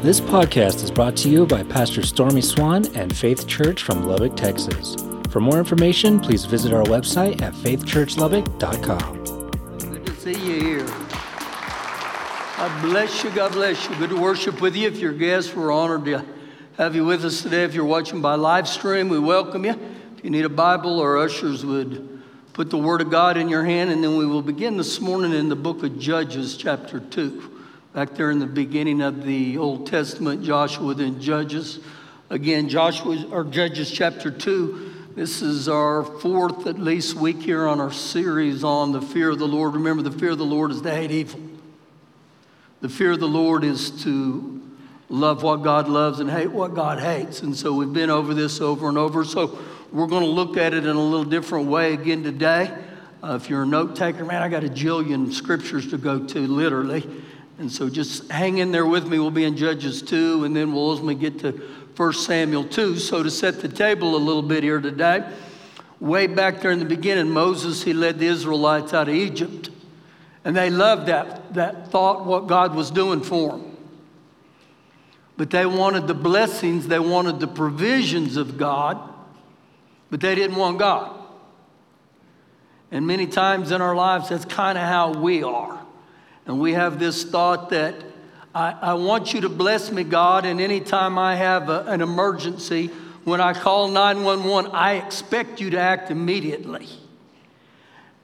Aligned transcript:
This 0.00 0.20
podcast 0.20 0.84
is 0.84 0.92
brought 0.92 1.16
to 1.16 1.28
you 1.28 1.44
by 1.44 1.64
Pastor 1.64 2.02
Stormy 2.02 2.40
Swan 2.40 2.86
and 2.94 3.14
Faith 3.14 3.48
Church 3.48 3.82
from 3.82 4.06
Lubbock, 4.06 4.36
Texas. 4.36 4.94
For 5.28 5.40
more 5.40 5.58
information, 5.58 6.20
please 6.20 6.44
visit 6.44 6.72
our 6.72 6.84
website 6.84 7.42
at 7.42 7.52
faithchurchlubbock.com. 7.52 9.24
Good 9.90 10.06
to 10.06 10.14
see 10.14 10.34
you 10.34 10.60
here. 10.60 10.86
God 12.56 12.80
bless 12.82 13.24
you. 13.24 13.30
God 13.30 13.50
bless 13.50 13.90
you. 13.90 13.96
Good 13.96 14.10
to 14.10 14.20
worship 14.20 14.60
with 14.60 14.76
you. 14.76 14.86
If 14.86 15.00
you're 15.00 15.12
guests, 15.12 15.52
we're 15.56 15.72
honored 15.72 16.04
to 16.04 16.24
have 16.76 16.94
you 16.94 17.04
with 17.04 17.24
us 17.24 17.42
today. 17.42 17.64
If 17.64 17.74
you're 17.74 17.84
watching 17.84 18.22
by 18.22 18.36
live 18.36 18.68
stream, 18.68 19.08
we 19.08 19.18
welcome 19.18 19.64
you. 19.64 19.74
If 20.16 20.22
you 20.22 20.30
need 20.30 20.44
a 20.44 20.48
Bible, 20.48 21.00
our 21.00 21.18
ushers 21.18 21.66
would 21.66 22.22
put 22.52 22.70
the 22.70 22.78
Word 22.78 23.00
of 23.00 23.10
God 23.10 23.36
in 23.36 23.48
your 23.48 23.64
hand, 23.64 23.90
and 23.90 24.04
then 24.04 24.16
we 24.16 24.26
will 24.26 24.42
begin 24.42 24.76
this 24.76 25.00
morning 25.00 25.32
in 25.32 25.48
the 25.48 25.56
book 25.56 25.82
of 25.82 25.98
Judges, 25.98 26.56
chapter 26.56 27.00
2. 27.00 27.57
Back 27.98 28.14
there 28.14 28.30
in 28.30 28.38
the 28.38 28.46
beginning 28.46 29.02
of 29.02 29.24
the 29.24 29.58
Old 29.58 29.88
Testament, 29.88 30.44
Joshua, 30.44 30.94
then 30.94 31.20
Judges. 31.20 31.80
Again, 32.30 32.68
Joshua 32.68 33.26
or 33.32 33.42
Judges 33.42 33.90
chapter 33.90 34.30
2. 34.30 35.08
This 35.16 35.42
is 35.42 35.68
our 35.68 36.04
fourth, 36.04 36.68
at 36.68 36.78
least, 36.78 37.16
week 37.16 37.42
here 37.42 37.66
on 37.66 37.80
our 37.80 37.90
series 37.90 38.62
on 38.62 38.92
the 38.92 39.02
fear 39.02 39.30
of 39.30 39.40
the 39.40 39.48
Lord. 39.48 39.74
Remember, 39.74 40.04
the 40.04 40.16
fear 40.16 40.30
of 40.30 40.38
the 40.38 40.44
Lord 40.44 40.70
is 40.70 40.80
to 40.82 40.94
hate 40.94 41.10
evil. 41.10 41.40
The 42.82 42.88
fear 42.88 43.10
of 43.10 43.18
the 43.18 43.26
Lord 43.26 43.64
is 43.64 43.90
to 44.04 44.62
love 45.08 45.42
what 45.42 45.64
God 45.64 45.88
loves 45.88 46.20
and 46.20 46.30
hate 46.30 46.52
what 46.52 46.76
God 46.76 47.00
hates. 47.00 47.42
And 47.42 47.56
so 47.56 47.72
we've 47.72 47.92
been 47.92 48.10
over 48.10 48.32
this 48.32 48.60
over 48.60 48.88
and 48.88 48.96
over. 48.96 49.24
So 49.24 49.58
we're 49.90 50.06
going 50.06 50.22
to 50.22 50.30
look 50.30 50.56
at 50.56 50.72
it 50.72 50.86
in 50.86 50.94
a 50.94 51.02
little 51.02 51.24
different 51.24 51.66
way 51.66 51.94
again 51.94 52.22
today. 52.22 52.72
Uh, 53.24 53.34
if 53.42 53.50
you're 53.50 53.64
a 53.64 53.66
note 53.66 53.96
taker, 53.96 54.24
man, 54.24 54.40
I 54.40 54.48
got 54.48 54.62
a 54.62 54.68
jillion 54.68 55.32
scriptures 55.32 55.90
to 55.90 55.98
go 55.98 56.24
to, 56.24 56.38
literally. 56.46 57.04
And 57.58 57.70
so 57.70 57.90
just 57.90 58.30
hang 58.30 58.58
in 58.58 58.70
there 58.70 58.86
with 58.86 59.08
me. 59.08 59.18
We'll 59.18 59.32
be 59.32 59.44
in 59.44 59.56
Judges 59.56 60.00
2, 60.02 60.44
and 60.44 60.54
then 60.54 60.72
we'll 60.72 60.90
ultimately 60.90 61.16
get 61.16 61.40
to 61.40 61.50
1 61.96 62.12
Samuel 62.12 62.64
2. 62.64 62.98
So 62.98 63.24
to 63.24 63.30
set 63.30 63.60
the 63.60 63.68
table 63.68 64.14
a 64.14 64.18
little 64.18 64.42
bit 64.42 64.62
here 64.62 64.80
today, 64.80 65.28
way 65.98 66.28
back 66.28 66.60
there 66.60 66.70
in 66.70 66.78
the 66.78 66.84
beginning, 66.84 67.30
Moses, 67.30 67.82
he 67.82 67.92
led 67.92 68.20
the 68.20 68.26
Israelites 68.26 68.94
out 68.94 69.08
of 69.08 69.14
Egypt. 69.14 69.70
And 70.44 70.56
they 70.56 70.70
loved 70.70 71.06
that, 71.06 71.54
that 71.54 71.90
thought, 71.90 72.24
what 72.24 72.46
God 72.46 72.76
was 72.76 72.92
doing 72.92 73.22
for 73.22 73.50
them. 73.50 73.76
But 75.36 75.50
they 75.50 75.66
wanted 75.66 76.06
the 76.06 76.14
blessings, 76.14 76.86
they 76.86 77.00
wanted 77.00 77.40
the 77.40 77.48
provisions 77.48 78.36
of 78.36 78.56
God, 78.56 78.98
but 80.10 80.20
they 80.20 80.36
didn't 80.36 80.56
want 80.56 80.78
God. 80.78 81.16
And 82.92 83.06
many 83.06 83.26
times 83.26 83.72
in 83.72 83.82
our 83.82 83.96
lives, 83.96 84.28
that's 84.28 84.44
kind 84.44 84.78
of 84.78 84.84
how 84.84 85.12
we 85.12 85.42
are. 85.42 85.84
And 86.48 86.58
we 86.58 86.72
have 86.72 86.98
this 86.98 87.22
thought 87.22 87.70
that 87.70 87.94
I, 88.54 88.72
I 88.72 88.94
want 88.94 89.34
you 89.34 89.42
to 89.42 89.48
bless 89.48 89.92
me, 89.92 90.02
God, 90.02 90.44
and 90.44 90.60
anytime 90.60 91.18
I 91.18 91.36
have 91.36 91.68
a, 91.68 91.84
an 91.84 92.00
emergency, 92.00 92.88
when 93.24 93.40
I 93.40 93.52
call 93.52 93.88
911, 93.88 94.72
I 94.72 94.94
expect 94.94 95.60
you 95.60 95.70
to 95.70 95.78
act 95.78 96.10
immediately. 96.10 96.88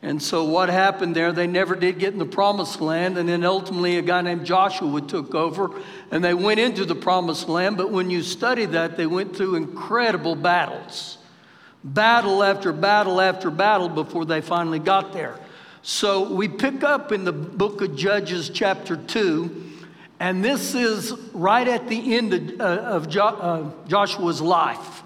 And 0.00 0.22
so 0.22 0.45
what 0.45 0.69
happened 0.70 1.14
there, 1.14 1.33
they 1.33 1.47
never 1.47 1.75
did 1.75 1.98
get 1.98 2.12
in 2.12 2.19
the 2.19 2.27
promised 2.27 2.80
land. 2.80 3.17
And 3.17 3.28
then 3.28 3.45
ultimately, 3.45 3.97
a 3.97 4.02
guy 4.02 4.20
named 4.22 4.45
Joshua 4.45 5.00
took 5.00 5.34
over 5.34 5.70
and 6.11 6.22
they 6.22 6.34
went 6.34 6.61
into 6.61 6.84
the 6.84 6.95
promised 6.95 7.48
land. 7.48 7.78
But 7.78 7.91
when 7.91 8.11
you 8.11 8.22
study 8.22 8.67
that, 8.67 8.97
they 8.98 9.06
went 9.06 9.36
through 9.36 9.56
incredible 9.56 10.34
battles 10.34 11.19
battle 11.84 12.42
after 12.42 12.72
battle 12.72 13.20
after 13.20 13.50
battle 13.50 13.91
before 13.91 14.25
they 14.25 14.41
finally 14.41 14.78
got 14.78 15.12
there. 15.12 15.39
So 15.87 16.33
we 16.33 16.49
pick 16.49 16.83
up 16.83 17.13
in 17.13 17.25
the 17.25 17.33
book 17.33 17.83
of 17.83 17.95
Judges, 17.95 18.49
chapter 18.49 18.97
2. 18.97 19.73
And 20.19 20.43
this 20.43 20.75
is 20.75 21.13
right 21.35 21.69
at 21.69 21.89
the 21.89 22.17
end 22.17 22.33
of, 22.33 22.59
uh, 22.59 22.65
of 22.65 23.11
jo- 23.11 23.23
uh, 23.23 23.71
Joshua's 23.87 24.41
life. 24.41 25.03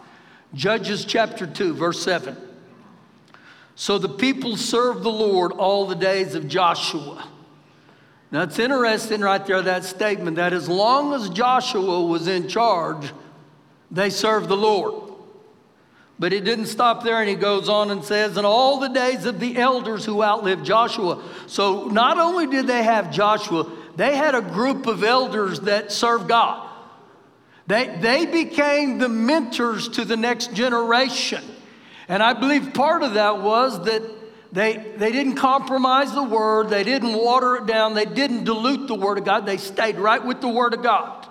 Judges 0.55 1.05
chapter 1.05 1.49
2, 1.49 1.75
verse 1.75 2.01
7. 2.01 2.37
So 3.75 3.99
the 3.99 4.09
people 4.09 4.57
served 4.57 5.03
the 5.03 5.11
Lord 5.11 5.51
all 5.51 5.85
the 5.89 5.97
days 5.97 6.37
of 6.37 6.47
Joshua. 6.47 7.27
Now 8.31 8.43
it's 8.43 8.61
interesting 8.61 9.21
right 9.21 9.45
there, 9.45 9.61
that 9.61 9.83
statement 9.83 10.37
that 10.37 10.53
as 10.53 10.69
long 10.69 11.13
as 11.13 11.29
Joshua 11.29 12.05
was 12.05 12.29
in 12.29 12.47
charge, 12.47 13.13
they 13.91 14.11
served 14.11 14.49
the 14.49 14.57
Lord. 14.57 15.08
But 16.19 16.33
it 16.33 16.45
didn't 16.45 16.67
stop 16.67 17.05
there, 17.05 17.21
and 17.21 17.29
he 17.29 17.37
goes 17.37 17.69
on 17.69 17.91
and 17.91 18.05
says, 18.05 18.37
And 18.37 18.45
all 18.45 18.81
the 18.81 18.89
days 18.89 19.25
of 19.25 19.39
the 19.39 19.57
elders 19.57 20.05
who 20.05 20.23
outlived 20.23 20.65
Joshua. 20.65 21.23
So 21.47 21.85
not 21.87 22.19
only 22.19 22.47
did 22.47 22.67
they 22.67 22.83
have 22.83 23.13
Joshua, 23.13 23.71
they 23.95 24.17
had 24.17 24.35
a 24.35 24.43
group 24.43 24.87
of 24.87 25.05
elders 25.05 25.61
that 25.61 25.93
served 25.93 26.29
God. 26.29 26.69
They, 27.69 27.99
they 28.01 28.27
became 28.27 28.99
the 28.99 29.09
mentors 29.09 29.89
to 29.91 30.05
the 30.05 30.17
next 30.17 30.55
generation. 30.55 31.45
And 32.09 32.23
I 32.23 32.33
believe 32.33 32.73
part 32.73 33.03
of 33.03 33.15
that 33.15 33.43
was 33.43 33.85
that 33.85 34.03
they, 34.51 34.79
they 34.97 35.13
didn't 35.13 35.37
compromise 35.37 36.13
the 36.13 36.23
word, 36.23 36.71
they 36.71 36.83
didn't 36.83 37.13
water 37.13 37.57
it 37.57 37.67
down, 37.67 37.95
they 37.95 38.07
didn't 38.07 38.45
dilute 38.45 38.89
the 38.89 38.95
word 38.95 39.19
of 39.19 39.25
God, 39.25 39.45
they 39.45 39.59
stayed 39.59 39.97
right 39.97 40.25
with 40.25 40.41
the 40.41 40.49
word 40.49 40.73
of 40.73 40.83
God. 40.83 41.29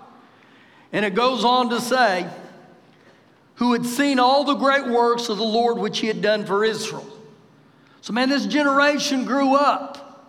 And 0.94 1.04
it 1.04 1.16
goes 1.16 1.44
on 1.44 1.72
to 1.72 1.82
say, 1.82 2.30
who 3.58 3.74
had 3.74 3.86
seen 3.86 4.20
all 4.20 4.44
the 4.44 4.56
great 4.56 4.88
works 4.88 5.30
of 5.30 5.38
the 5.38 5.44
Lord 5.44 5.78
which 5.78 6.00
he 6.00 6.08
had 6.08 6.22
done 6.22 6.46
for 6.46 6.64
Israel. 6.64 7.08
So, 8.02 8.14
man, 8.14 8.30
this 8.30 8.46
generation 8.46 9.26
grew 9.26 9.56
up 9.56 10.26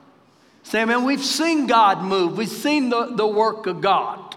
saying, 0.63 0.89
man, 0.89 1.05
we've 1.05 1.25
seen 1.25 1.67
God 1.67 2.03
move, 2.03 2.37
we've 2.37 2.49
seen 2.49 2.91
the, 2.91 3.15
the 3.15 3.27
work 3.27 3.67
of 3.67 3.81
God. 3.81 4.37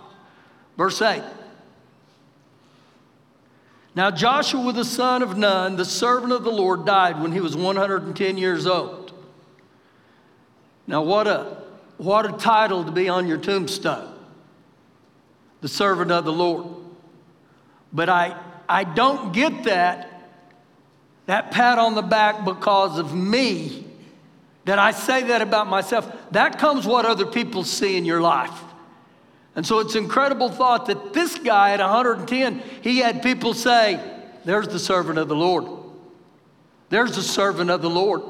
Verse 0.78 1.02
8. 1.02 1.24
Now, 3.94 4.12
Joshua 4.12 4.72
the 4.72 4.86
son 4.86 5.22
of 5.22 5.38
Nun, 5.38 5.76
the 5.76 5.86
servant 5.86 6.32
of 6.32 6.44
the 6.44 6.52
Lord, 6.52 6.86
died 6.86 7.22
when 7.22 7.32
he 7.32 7.42
was 7.42 7.56
110 7.56 8.38
years 8.38 8.66
old. 8.66 9.14
Now, 10.88 11.02
what 11.02 11.28
a, 11.28 11.58
what 11.98 12.26
a 12.26 12.38
title 12.38 12.84
to 12.86 12.92
be 12.92 13.10
on 13.10 13.28
your 13.28 13.38
tombstone 13.38 14.10
the 15.62 15.68
servant 15.68 16.12
of 16.12 16.26
the 16.26 16.34
Lord. 16.34 16.66
But 17.94 18.10
I, 18.10 18.36
I 18.72 18.84
don't 18.84 19.34
get 19.34 19.66
that, 19.66 20.30
that 21.26 21.52
pat 21.52 21.78
on 21.78 21.96
the 21.96 22.02
back 22.02 22.46
because 22.46 22.98
of 22.98 23.14
me, 23.14 23.86
that 24.66 24.80
I 24.80 24.92
say 24.92 25.24
that 25.24 25.42
about 25.42 25.68
myself. 25.68 26.12
That 26.32 26.58
comes 26.58 26.86
what 26.86 27.06
other 27.06 27.26
people 27.26 27.64
see 27.64 27.98
in 27.98 28.06
your 28.06 28.22
life. 28.22 28.64
And 29.56 29.68
so 29.68 29.80
it's 29.80 29.96
incredible 29.96 30.50
thought 30.50 30.86
that 30.86 31.14
this 31.14 31.38
guy 31.38 31.72
at 31.72 31.80
110, 31.80 32.64
he 32.82 33.00
had 33.00 33.22
people 33.22 33.54
say, 33.54 34.00
There's 34.46 34.68
the 34.68 34.80
servant 34.80 35.20
of 35.20 35.28
the 35.28 35.36
Lord. 35.36 35.66
There's 36.90 37.16
the 37.16 37.22
servant 37.22 37.70
of 37.70 37.82
the 37.82 37.90
Lord. 37.90 38.22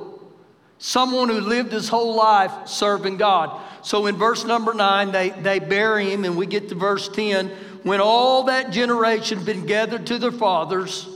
Someone 0.84 1.30
who 1.30 1.40
lived 1.40 1.72
his 1.72 1.90
whole 1.90 2.16
life 2.16 2.52
serving 2.66 3.18
God. 3.18 3.62
So 3.84 4.08
in 4.08 4.16
verse 4.16 4.44
number 4.46 4.74
nine, 4.74 5.12
they, 5.12 5.30
they 5.30 5.60
bury 5.60 6.10
him, 6.10 6.26
and 6.26 6.36
we 6.36 6.48
get 6.48 6.70
to 6.70 6.76
verse 6.76 7.08
10. 7.08 7.50
When 7.84 8.02
all 8.02 8.46
that 8.46 8.72
generation 8.72 9.46
been 9.46 9.68
gathered 9.68 10.08
to 10.08 10.18
their 10.18 10.32
fathers, 10.32 11.08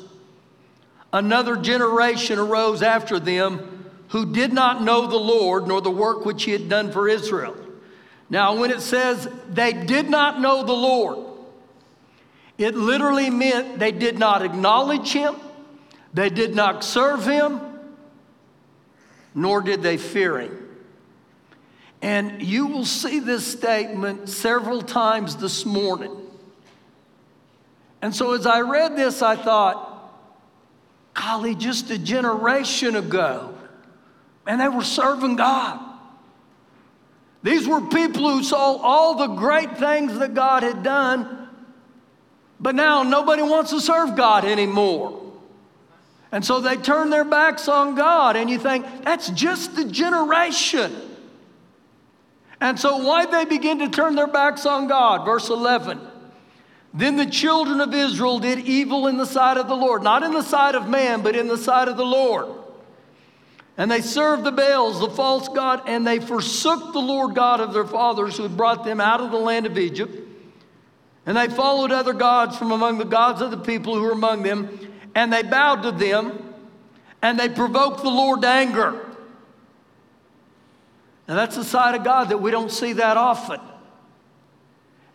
another 1.12 1.56
generation 1.56 2.38
arose 2.38 2.84
after 2.84 3.20
them 3.20 3.90
who 4.10 4.32
did 4.32 4.54
not 4.54 4.84
know 4.84 5.08
the 5.08 5.18
Lord 5.18 5.68
nor 5.68 5.82
the 5.82 5.90
work 5.90 6.26
which 6.26 6.44
he 6.44 6.52
had 6.52 6.70
done 6.70 6.92
for 6.92 7.10
Israel. 7.10 7.58
Now, 8.30 8.60
when 8.60 8.70
it 8.70 8.82
says 8.82 9.28
they 9.50 9.74
did 9.74 10.12
not 10.12 10.40
know 10.40 10.64
the 10.64 10.74
Lord, 10.74 11.26
it 12.60 12.76
literally 12.76 13.32
meant 13.32 13.80
they 13.80 13.92
did 13.92 14.20
not 14.20 14.44
acknowledge 14.46 15.12
him, 15.12 15.36
they 16.14 16.30
did 16.30 16.54
not 16.54 16.84
serve 16.84 17.26
him, 17.26 17.75
nor 19.36 19.62
did 19.62 19.84
they 19.84 19.98
fear 19.98 20.40
him. 20.40 20.62
And 22.02 22.42
you 22.42 22.68
will 22.68 22.86
see 22.86 23.20
this 23.20 23.46
statement 23.46 24.30
several 24.30 24.82
times 24.82 25.36
this 25.36 25.66
morning. 25.66 26.16
And 28.02 28.16
so 28.16 28.34
as 28.34 28.46
I 28.46 28.62
read 28.62 28.96
this, 28.96 29.22
I 29.22 29.36
thought, 29.36 30.14
golly, 31.14 31.56
just 31.56 31.90
a 31.90 31.98
generation 31.98 32.96
ago, 32.96 33.54
and 34.48 34.62
they 34.62 34.68
were 34.68 34.84
serving 34.84 35.36
God. 35.36 35.80
These 37.42 37.68
were 37.68 37.82
people 37.82 38.30
who 38.30 38.44
saw 38.44 38.78
all 38.78 39.16
the 39.16 39.28
great 39.28 39.78
things 39.78 40.18
that 40.20 40.34
God 40.34 40.64
had 40.64 40.84
done, 40.84 41.50
but 42.60 42.76
now 42.76 43.04
nobody 43.04 43.42
wants 43.42 43.72
to 43.72 43.82
serve 43.82 44.16
God 44.16 44.46
anymore. 44.46 45.25
And 46.36 46.44
so 46.44 46.60
they 46.60 46.76
turn 46.76 47.12
their 47.12 47.24
backs 47.24 47.70
on 47.70 47.96
God, 47.96 48.36
and 48.36 48.50
you 48.50 48.60
think, 48.60 48.86
that's 49.06 49.30
just 49.30 49.74
the 49.78 49.86
generation. 49.86 50.94
And 52.60 52.78
so, 52.78 52.98
why 52.98 53.26
they 53.26 53.46
begin 53.46 53.80
to 53.80 53.88
turn 53.88 54.16
their 54.16 54.28
backs 54.28 54.66
on 54.66 54.88
God? 54.88 55.24
Verse 55.24 55.48
11. 55.48 55.98
Then 56.94 57.16
the 57.16 57.26
children 57.26 57.80
of 57.80 57.94
Israel 57.94 58.40
did 58.40 58.60
evil 58.60 59.08
in 59.08 59.16
the 59.16 59.26
sight 59.26 59.56
of 59.56 59.70
the 59.70 59.78
Lord, 59.78 60.04
not 60.04 60.24
in 60.24 60.34
the 60.34 60.42
sight 60.42 60.76
of 60.76 60.90
man, 60.90 61.22
but 61.22 61.38
in 61.38 61.48
the 61.48 61.58
sight 61.58 61.88
of 61.88 61.96
the 61.96 62.06
Lord. 62.06 62.48
And 63.78 63.90
they 63.90 64.02
served 64.02 64.44
the 64.44 64.52
Baals, 64.52 65.00
the 65.00 65.12
false 65.12 65.48
God, 65.48 65.84
and 65.88 66.06
they 66.06 66.20
forsook 66.20 66.92
the 66.92 67.00
Lord 67.00 67.34
God 67.34 67.62
of 67.62 67.72
their 67.72 67.88
fathers 67.88 68.36
who 68.36 68.44
had 68.44 68.58
brought 68.58 68.84
them 68.84 69.00
out 69.00 69.22
of 69.22 69.32
the 69.32 69.38
land 69.38 69.68
of 69.68 69.78
Egypt. 69.78 70.20
And 71.26 71.38
they 71.38 71.48
followed 71.48 71.94
other 71.94 72.14
gods 72.14 72.58
from 72.58 72.74
among 72.74 72.98
the 72.98 73.06
gods 73.06 73.40
of 73.40 73.52
the 73.52 73.58
people 73.58 73.96
who 73.96 74.02
were 74.02 74.12
among 74.12 74.44
them, 74.44 74.92
and 75.16 75.32
they 75.32 75.42
bowed 75.42 75.84
to 75.84 75.92
them, 75.92 76.54
and 77.22 77.40
they 77.40 77.50
provoked 77.50 78.04
the 78.04 78.10
Lord 78.10 78.42
to 78.42 78.48
anger. 78.48 79.02
Now, 81.28 81.36
that's 81.36 81.56
the 81.56 81.64
side 81.64 81.96
of 81.96 82.04
God 82.04 82.30
that 82.30 82.38
we 82.38 82.52
don't 82.52 82.72
see 82.72 82.94
that 82.94 83.18
often. 83.18 83.60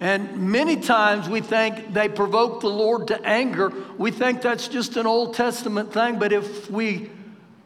And 0.00 0.50
many 0.50 0.76
times 0.76 1.28
we 1.28 1.42
think 1.42 1.92
they 1.92 2.08
provoked 2.08 2.62
the 2.62 2.70
Lord 2.70 3.08
to 3.08 3.22
anger. 3.22 3.70
We 3.98 4.10
think 4.10 4.40
that's 4.40 4.66
just 4.66 4.96
an 4.96 5.06
Old 5.06 5.34
Testament 5.34 5.92
thing. 5.92 6.18
But 6.18 6.32
if 6.32 6.70
we 6.70 7.10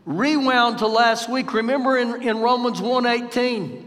rewound 0.05 0.79
to 0.79 0.89
last 0.89 1.31
week, 1.31 1.55
remember 1.55 1.97
in, 1.97 2.23
in 2.23 2.41
Romans 2.41 2.81
1:18, 2.81 3.87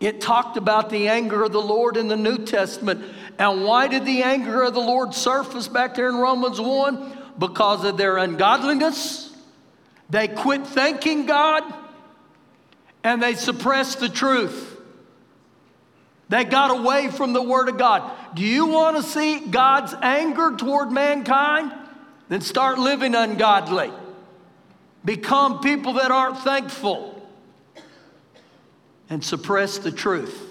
it 0.00 0.20
talked 0.22 0.56
about 0.56 0.88
the 0.88 1.08
anger 1.08 1.44
of 1.44 1.52
the 1.52 1.60
Lord 1.60 1.98
in 1.98 2.08
the 2.08 2.16
New 2.16 2.38
Testament. 2.38 3.04
And 3.38 3.64
why 3.64 3.88
did 3.88 4.06
the 4.06 4.22
anger 4.22 4.62
of 4.62 4.72
the 4.72 4.80
Lord 4.80 5.12
surface 5.12 5.68
back 5.68 5.94
there 5.94 6.08
in 6.08 6.16
Romans 6.16 6.60
1? 6.60 7.17
Because 7.38 7.84
of 7.84 7.96
their 7.96 8.16
ungodliness. 8.16 9.32
They 10.10 10.28
quit 10.28 10.66
thanking 10.66 11.26
God 11.26 11.62
and 13.04 13.22
they 13.22 13.34
suppressed 13.34 14.00
the 14.00 14.08
truth. 14.08 14.76
They 16.28 16.44
got 16.44 16.70
away 16.70 17.08
from 17.08 17.32
the 17.32 17.42
Word 17.42 17.68
of 17.68 17.78
God. 17.78 18.10
Do 18.34 18.42
you 18.42 18.66
want 18.66 18.96
to 18.96 19.02
see 19.02 19.40
God's 19.40 19.94
anger 20.02 20.54
toward 20.56 20.90
mankind? 20.92 21.72
Then 22.28 22.42
start 22.42 22.78
living 22.78 23.14
ungodly. 23.14 23.90
Become 25.04 25.60
people 25.60 25.94
that 25.94 26.10
aren't 26.10 26.38
thankful 26.38 27.14
and 29.08 29.24
suppress 29.24 29.78
the 29.78 29.92
truth. 29.92 30.44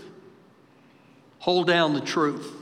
Hold 1.39 1.67
down 1.67 1.93
the 1.93 2.01
truth. 2.01 2.56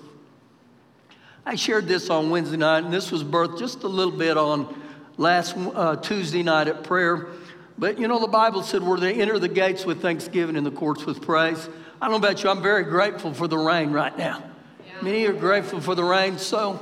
I 1.48 1.54
shared 1.54 1.88
this 1.88 2.10
on 2.10 2.32
Wednesday 2.32 2.58
night, 2.58 2.86
and 2.86 2.92
this 2.92 3.12
was 3.12 3.24
birthed 3.24 3.60
just 3.60 3.84
a 3.84 3.88
little 3.88 4.18
bit 4.18 4.36
on 4.36 4.82
last 5.18 5.56
uh, 5.56 5.96
Tuesday 5.98 6.42
night 6.42 6.68
at 6.68 6.84
prayer. 6.84 7.28
But 7.78 8.00
you 8.00 8.08
know, 8.08 8.20
the 8.20 8.28
Bible 8.28 8.64
said, 8.64 8.82
where 8.82 8.98
they 8.98 9.22
enter 9.22 9.38
the 9.38 9.48
gates 9.48 9.86
with 9.86 10.02
thanksgiving 10.02 10.56
and 10.56 10.66
the 10.66 10.72
courts 10.72 11.06
with 11.06 11.22
praise. 11.22 11.70
I 12.02 12.08
don't 12.08 12.20
know 12.20 12.28
about 12.28 12.44
you, 12.44 12.50
I'm 12.50 12.64
very 12.64 12.84
grateful 12.84 13.32
for 13.32 13.48
the 13.48 13.60
rain 13.60 13.92
right 13.92 14.18
now. 14.18 14.44
Yeah. 14.88 15.02
Many 15.04 15.28
are 15.28 15.34
grateful 15.34 15.80
for 15.82 15.94
the 15.94 16.04
rain. 16.04 16.40
So 16.40 16.80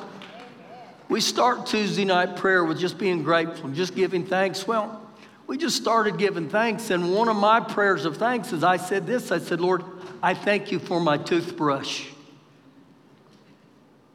we 1.09 1.19
start 1.19 1.65
Tuesday 1.65 2.05
night 2.05 2.37
prayer 2.37 2.63
with 2.63 2.79
just 2.79 2.97
being 2.97 3.21
grateful, 3.21 3.69
just 3.71 3.95
giving 3.95 4.25
thanks. 4.25 4.65
Well, 4.65 5.01
we 5.45 5.57
just 5.57 5.75
started 5.75 6.17
giving 6.17 6.47
thanks. 6.47 6.89
And 6.89 7.13
one 7.13 7.27
of 7.27 7.35
my 7.35 7.59
prayers 7.59 8.05
of 8.05 8.15
thanks 8.15 8.53
is 8.53 8.63
I 8.63 8.77
said 8.77 9.05
this 9.05 9.29
I 9.29 9.39
said, 9.39 9.59
Lord, 9.59 9.83
I 10.21 10.33
thank 10.33 10.71
you 10.71 10.79
for 10.79 11.01
my 11.01 11.17
toothbrush. 11.17 12.12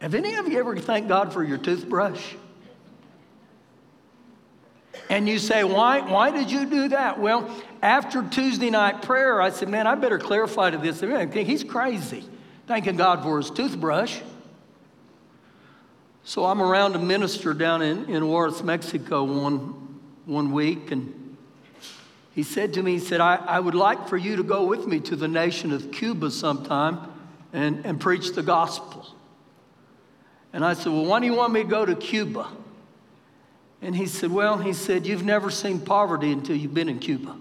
Have 0.01 0.15
any 0.15 0.35
of 0.37 0.47
you 0.49 0.59
ever 0.59 0.77
thanked 0.77 1.09
God 1.09 1.33
for 1.33 1.43
your 1.43 1.59
toothbrush? 1.59 2.35
And 5.11 5.29
you 5.29 5.39
say, 5.39 5.65
why, 5.65 6.01
why 6.01 6.31
did 6.31 6.51
you 6.51 6.67
do 6.67 6.89
that? 6.89 7.19
Well, 7.19 7.51
after 7.83 8.23
Tuesday 8.23 8.71
night 8.71 9.03
prayer, 9.03 9.41
I 9.41 9.51
said, 9.51 9.69
man, 9.69 9.87
I 9.87 9.95
better 9.95 10.19
clarify 10.19 10.71
to 10.71 10.79
this. 10.79 11.01
Think 11.01 11.35
he's 11.35 11.65
crazy, 11.65 12.25
thanking 12.67 12.97
God 12.97 13.23
for 13.23 13.39
his 13.39 13.51
toothbrush. 13.51 14.21
So 16.25 16.45
I'm 16.45 16.61
around 16.61 16.95
a 16.95 16.99
minister 16.99 17.55
down 17.55 17.81
in, 17.81 18.05
in 18.05 18.29
Juarez, 18.29 18.63
Mexico 18.63 19.25
one, 19.25 20.01
one 20.27 20.53
week, 20.53 20.91
and 20.91 21.37
he 22.35 22.43
said 22.43 22.75
to 22.75 22.83
me, 22.83 22.93
he 22.93 22.99
said, 22.99 23.21
I, 23.21 23.37
I 23.37 23.59
would 23.59 23.75
like 23.75 24.09
for 24.09 24.17
you 24.17 24.37
to 24.37 24.43
go 24.43 24.67
with 24.67 24.87
me 24.87 25.01
to 25.01 25.17
the 25.17 25.27
nation 25.27 25.73
of 25.73 25.91
Cuba 25.91 26.31
sometime 26.31 27.01
and, 27.53 27.85
and 27.87 27.99
preach 27.99 28.33
the 28.33 28.43
gospel. 28.43 29.09
And 30.53 30.65
I 30.65 30.75
said, 30.75 30.93
Well, 30.93 31.05
why 31.05 31.21
do 31.21 31.27
you 31.27 31.35
want 31.35 31.53
me 31.53 31.63
to 31.63 31.69
go 31.69 31.85
to 31.85 31.95
Cuba? 31.95 32.49
And 33.81 33.95
he 33.95 34.07
said, 34.07 34.31
Well, 34.31 34.59
he 34.59 34.73
said, 34.73 35.07
You've 35.07 35.25
never 35.25 35.51
seen 35.51 35.81
poverty 35.81 36.33
until 36.33 36.57
you've 36.57 36.75
been 36.75 36.89
in 36.89 36.99
Cuba. 36.99 37.37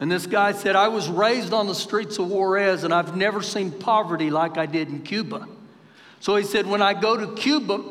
And 0.00 0.10
this 0.10 0.26
guy 0.26 0.52
said, 0.52 0.74
I 0.74 0.88
was 0.88 1.08
raised 1.08 1.52
on 1.52 1.68
the 1.68 1.74
streets 1.74 2.18
of 2.18 2.28
Juarez 2.28 2.82
and 2.82 2.92
I've 2.92 3.16
never 3.16 3.40
seen 3.40 3.70
poverty 3.70 4.30
like 4.30 4.58
I 4.58 4.66
did 4.66 4.88
in 4.88 5.02
Cuba. 5.02 5.46
So 6.18 6.34
he 6.36 6.44
said, 6.44 6.66
When 6.66 6.82
I 6.82 6.94
go 6.94 7.16
to 7.16 7.34
Cuba, 7.34 7.82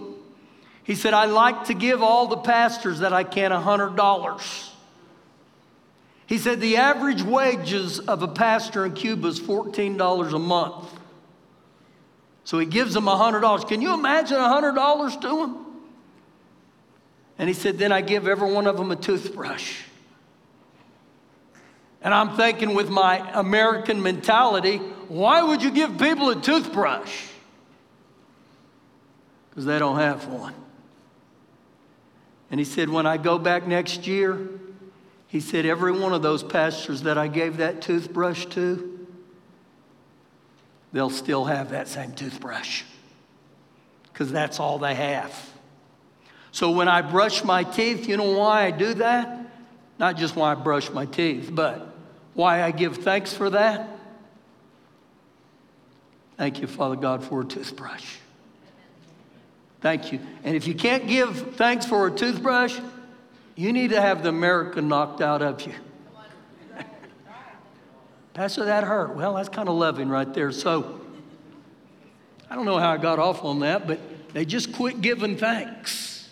he 0.84 0.96
said, 0.96 1.14
I 1.14 1.26
like 1.26 1.66
to 1.66 1.74
give 1.74 2.02
all 2.02 2.28
the 2.28 2.38
pastors 2.38 3.00
that 3.00 3.14
I 3.14 3.24
can 3.24 3.52
$100. 3.52 4.70
He 6.26 6.38
said, 6.38 6.60
The 6.60 6.78
average 6.78 7.24
wages 7.24 8.00
of 8.00 8.24
a 8.24 8.28
pastor 8.28 8.86
in 8.86 8.94
Cuba 8.94 9.28
is 9.28 9.40
$14 9.40 10.34
a 10.34 10.40
month. 10.40 11.01
So 12.44 12.60
he 12.60 12.66
gives 12.66 12.94
them 12.94 13.06
$100. 13.06 13.68
Can 13.68 13.82
you 13.82 13.94
imagine 13.94 14.38
$100 14.38 15.22
to 15.22 15.28
them? 15.28 15.66
And 17.38 17.48
he 17.48 17.54
said, 17.54 17.78
Then 17.78 17.92
I 17.92 18.02
give 18.02 18.28
every 18.28 18.52
one 18.52 18.68
of 18.68 18.78
them 18.78 18.92
a 18.92 18.96
toothbrush. 18.96 19.84
And 22.02 22.14
I'm 22.14 22.36
thinking 22.36 22.74
with 22.74 22.90
my 22.90 23.18
American 23.34 24.02
mentality, 24.02 24.78
why 25.08 25.44
would 25.44 25.62
you 25.62 25.72
give 25.72 25.98
people 26.00 26.30
a 26.30 26.42
toothbrush? 26.42 27.28
Because 29.50 29.66
they 29.66 29.78
don't 29.78 29.98
have 29.98 30.28
one. 30.28 30.56
And 32.50 32.60
he 32.60 32.66
said, 32.66 32.90
When 32.90 33.06
I 33.06 33.18
go 33.18 33.38
back 33.38 33.68
next 33.68 34.08
year, 34.08 34.50
he 35.28 35.40
said, 35.40 35.66
Every 35.66 35.92
one 35.92 36.14
of 36.14 36.22
those 36.22 36.44
pastors 36.44 37.04
that 37.04 37.18
I 37.18 37.28
gave 37.28 37.58
that 37.58 37.82
toothbrush 37.82 38.46
to, 38.48 38.91
they'll 40.92 41.10
still 41.10 41.46
have 41.46 41.72
that 41.72 41.88
same 41.88 42.12
toothbrush 42.14 42.84
because 44.12 44.32
that's 44.32 44.60
all 44.60 44.78
they 44.78 44.96
have. 44.96 45.50
So 46.52 46.72
when 46.72 46.88
I 46.88 47.02
brush 47.02 47.44
my 47.44 47.64
teeth, 47.64 48.08
you 48.08 48.18
know 48.18 48.38
why 48.38 48.66
I 48.66 48.72
do 48.72 48.94
that? 48.96 49.40
Not 50.00 50.18
just 50.18 50.36
why 50.36 50.52
I 50.52 50.56
brush 50.56 50.92
my 50.92 51.06
teeth, 51.06 51.50
but 51.52 51.88
why 52.34 52.64
I 52.64 52.72
give 52.72 52.98
thanks 52.98 53.34
for 53.34 53.50
that. 53.52 53.88
Thank 56.38 56.60
you, 56.60 56.68
Father 56.68 56.96
God, 56.96 57.24
for 57.24 57.42
a 57.42 57.46
toothbrush. 57.46 58.18
Thank 59.80 60.12
you. 60.12 60.20
And 60.44 60.56
if 60.56 60.68
you 60.68 60.76
can't 60.76 61.08
give 61.08 61.56
thanks 61.56 61.86
for 61.86 62.08
a 62.08 62.12
toothbrush, 62.12 62.78
you 63.56 63.74
need 63.74 63.92
to 63.92 64.02
have 64.02 64.24
the 64.24 64.30
American 64.30 64.88
knocked 64.88 65.22
out 65.22 65.42
of 65.42 65.62
you. 65.66 65.74
Pastor, 68.34 68.66
that 68.66 68.84
hurt. 68.84 69.16
Well, 69.16 69.36
that's 69.36 69.50
kind 69.50 69.68
of 69.68 69.76
loving 69.76 70.10
right 70.10 70.34
there. 70.34 70.52
So, 70.52 71.02
I 72.50 72.56
don't 72.56 72.66
know 72.66 72.78
how 72.78 72.92
I 72.92 72.98
got 72.98 73.20
off 73.20 73.44
on 73.44 73.60
that, 73.60 73.88
but 73.88 74.00
they 74.34 74.46
just 74.46 74.74
quit 74.74 75.02
giving 75.02 75.38
thanks. 75.38 76.30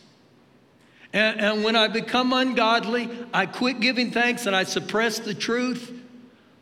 And, 1.11 1.39
and 1.39 1.63
when 1.63 1.75
I 1.75 1.87
become 1.87 2.33
ungodly, 2.33 3.09
I 3.33 3.45
quit 3.45 3.79
giving 3.79 4.11
thanks 4.11 4.45
and 4.45 4.55
I 4.55 4.63
suppress 4.63 5.19
the 5.19 5.33
truth. 5.33 5.91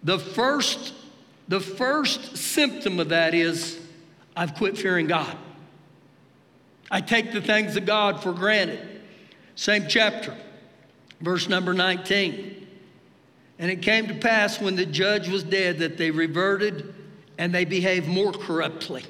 The 0.04 0.20
first, 0.20 0.94
the 1.48 1.60
first 1.60 2.38
symptom 2.38 3.00
of 3.00 3.10
that 3.10 3.34
is 3.34 3.80
I've 4.36 4.56
quit 4.56 4.78
fearing 4.78 5.08
God. 5.08 5.36
I 6.90 7.02
take 7.02 7.34
the 7.34 7.42
things 7.42 7.76
of 7.76 7.86
God 7.86 8.24
for 8.24 8.32
granted. 8.32 8.80
Same 9.56 9.88
chapter, 9.88 10.36
verse 11.20 11.50
number 11.50 11.74
19. 11.74 12.67
And 13.60 13.72
it 13.72 13.82
came 13.82 14.08
to 14.08 14.14
pass 14.14 14.62
when 14.62 14.76
the 14.76 14.86
judge 14.86 15.30
was 15.30 15.44
dead 15.44 15.80
that 15.80 15.98
they 15.98 16.12
reverted 16.12 16.94
and 17.38 17.54
they 17.54 17.66
behaved 17.66 18.08
more 18.08 18.32
corruptly. 18.32 19.04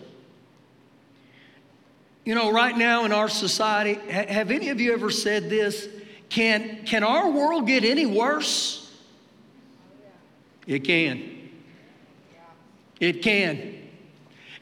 You 2.23 2.35
know, 2.35 2.51
right 2.51 2.77
now 2.77 3.05
in 3.05 3.11
our 3.13 3.29
society, 3.29 3.95
have 4.11 4.51
any 4.51 4.69
of 4.69 4.81
you 4.81 4.93
ever 4.93 5.09
said 5.09 5.49
this? 5.49 5.87
Can, 6.29 6.83
can 6.85 7.03
our 7.03 7.29
world 7.29 7.67
get 7.67 7.85
any 7.85 8.05
worse? 8.05 8.91
It 10.65 10.79
can. 10.79 11.49
It 12.99 13.21
can. 13.21 13.75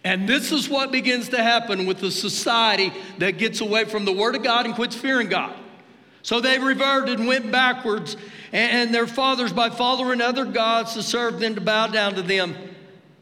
And 0.03 0.29
this 0.29 0.51
is 0.51 0.69
what 0.69 0.91
begins 0.91 1.29
to 1.29 1.41
happen 1.41 1.87
with 1.87 1.99
the 1.99 2.11
society 2.11 2.93
that 3.17 3.39
gets 3.39 3.61
away 3.61 3.85
from 3.85 4.05
the 4.05 4.13
Word 4.13 4.35
of 4.35 4.43
God 4.43 4.67
and 4.67 4.75
quits 4.75 4.95
fearing 4.95 5.29
God. 5.29 5.55
So 6.25 6.41
they 6.41 6.57
reverted 6.57 7.19
and 7.19 7.27
went 7.27 7.51
backwards, 7.51 8.17
and 8.51 8.91
their 8.91 9.05
fathers, 9.05 9.53
by 9.53 9.69
following 9.69 10.21
other 10.21 10.43
gods 10.43 10.95
to 10.95 11.03
serve 11.03 11.39
them, 11.39 11.53
to 11.53 11.61
bow 11.61 11.85
down 11.85 12.15
to 12.15 12.23
them. 12.23 12.55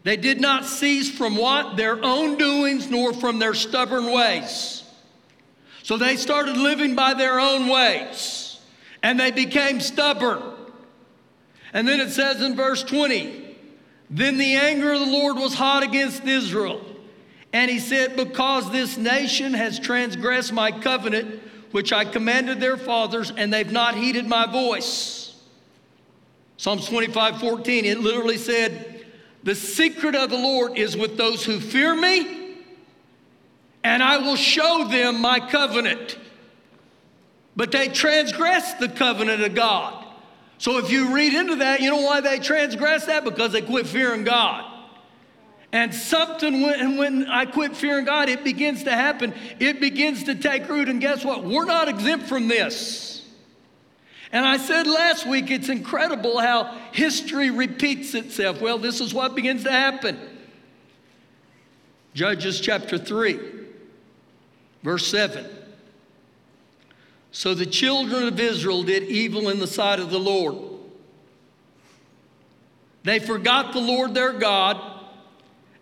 They 0.03 0.15
did 0.15 0.39
not 0.39 0.63
cease 0.63 1.12
from 1.12 1.36
what? 1.36 1.75
Their 1.75 2.01
own 2.01 2.38
doings, 2.38 2.89
nor 2.89 3.12
from 3.12 3.39
their 3.39 3.53
stubborn 3.55 4.10
ways. 4.10 4.86
So 5.81 5.98
they 5.98 6.15
started 6.15 6.55
living 6.55 6.95
by 6.95 7.13
their 7.13 7.41
own 7.41 7.67
ways, 7.67 8.57
and 9.03 9.19
they 9.19 9.31
became 9.31 9.81
stubborn. 9.81 10.41
And 11.74 11.86
then 11.86 12.00
it 12.00 12.12
says 12.12 12.41
in 12.41 12.55
verse 12.55 12.83
20, 12.83 13.57
Then 14.12 14.38
the 14.38 14.55
anger 14.55 14.93
of 14.93 15.01
the 15.01 15.12
Lord 15.12 15.36
was 15.36 15.53
hot 15.53 15.83
against 15.83 16.24
Israel. 16.24 16.81
And 17.51 17.69
he 17.69 17.79
said, 17.79 18.15
Because 18.15 18.72
this 18.72 18.95
nation 18.95 19.55
has 19.55 19.77
transgressed 19.77 20.53
my 20.53 20.72
covenant, 20.72 21.41
which 21.73 21.91
I 21.91 22.05
commanded 22.05 22.59
their 22.59 22.77
fathers, 22.77 23.33
and 23.35 23.51
they've 23.51 23.71
not 23.71 23.95
heeded 23.95 24.27
my 24.27 24.45
voice. 24.45 25.35
Psalms 26.55 26.87
25 26.87 27.39
14, 27.39 27.85
it 27.85 27.99
literally 27.99 28.37
said, 28.37 29.05
the 29.41 29.55
secret 29.55 30.15
of 30.15 30.29
the 30.29 30.37
Lord 30.37 30.77
is 30.77 30.95
with 30.95 31.17
those 31.17 31.43
who 31.43 31.59
fear 31.59 31.93
me, 31.93 32.57
and 33.83 34.01
I 34.01 34.17
will 34.19 34.37
show 34.37 34.87
them 34.87 35.19
my 35.19 35.39
covenant. 35.39 36.17
But 37.55 37.71
they 37.71 37.89
transgressed 37.89 38.79
the 38.79 38.87
covenant 38.87 39.41
of 39.41 39.53
God. 39.53 40.05
So 40.59 40.77
if 40.77 40.91
you 40.91 41.13
read 41.13 41.33
into 41.33 41.57
that, 41.57 41.81
you 41.81 41.89
know 41.89 42.01
why 42.01 42.21
they 42.21 42.39
transgressed 42.39 43.07
that? 43.07 43.25
Because 43.25 43.51
they 43.51 43.61
quit 43.61 43.85
fearing 43.85 44.23
God. 44.23 44.72
And 45.73 45.91
something, 45.91 46.61
when, 46.61 46.79
and 46.79 46.97
when 46.99 47.27
I 47.27 47.45
quit 47.47 47.75
fearing 47.75 48.05
God, 48.05 48.29
it 48.29 48.43
begins 48.43 48.83
to 48.83 48.91
happen. 48.91 49.33
It 49.59 49.81
begins 49.81 50.23
to 50.25 50.35
take 50.35 50.69
root. 50.69 50.87
And 50.87 51.01
guess 51.01 51.25
what? 51.25 51.43
We're 51.43 51.65
not 51.65 51.89
exempt 51.89 52.27
from 52.27 52.47
this. 52.47 53.25
And 54.31 54.45
I 54.45 54.57
said 54.57 54.85
last 54.85 55.27
week, 55.27 55.49
it's 55.49 55.69
incredible 55.69 56.39
how 56.39 56.77
history 56.91 57.49
repeats 57.49 58.13
itself. 58.13 58.61
Well, 58.61 58.77
this 58.77 59.01
is 59.01 59.15
what 59.15 59.33
begins 59.35 59.63
to 59.63 59.71
happen. 59.71 60.19
Judges 62.13 62.61
chapter 62.61 62.99
3, 62.99 63.39
verse 64.83 65.07
7. 65.07 65.43
So 67.31 67.55
the 67.55 67.65
children 67.65 68.27
of 68.27 68.39
Israel 68.39 68.83
did 68.83 69.03
evil 69.03 69.49
in 69.49 69.57
the 69.57 69.65
sight 69.65 69.99
of 69.99 70.11
the 70.11 70.19
Lord. 70.19 70.55
They 73.01 73.17
forgot 73.17 73.73
the 73.73 73.81
Lord 73.81 74.13
their 74.13 74.33
God, 74.33 74.92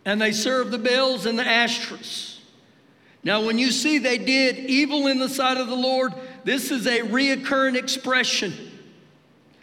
and 0.05 0.21
they 0.21 0.31
served 0.31 0.71
the 0.71 0.77
Baals 0.77 1.25
and 1.25 1.37
the 1.37 1.43
Ashtoreths. 1.43 2.39
Now, 3.23 3.45
when 3.45 3.59
you 3.59 3.71
see 3.71 3.99
they 3.99 4.17
did 4.17 4.57
evil 4.57 5.07
in 5.07 5.19
the 5.19 5.29
sight 5.29 5.57
of 5.57 5.67
the 5.67 5.75
Lord, 5.75 6.13
this 6.43 6.71
is 6.71 6.87
a 6.87 7.01
reoccurring 7.01 7.75
expression. 7.75 8.53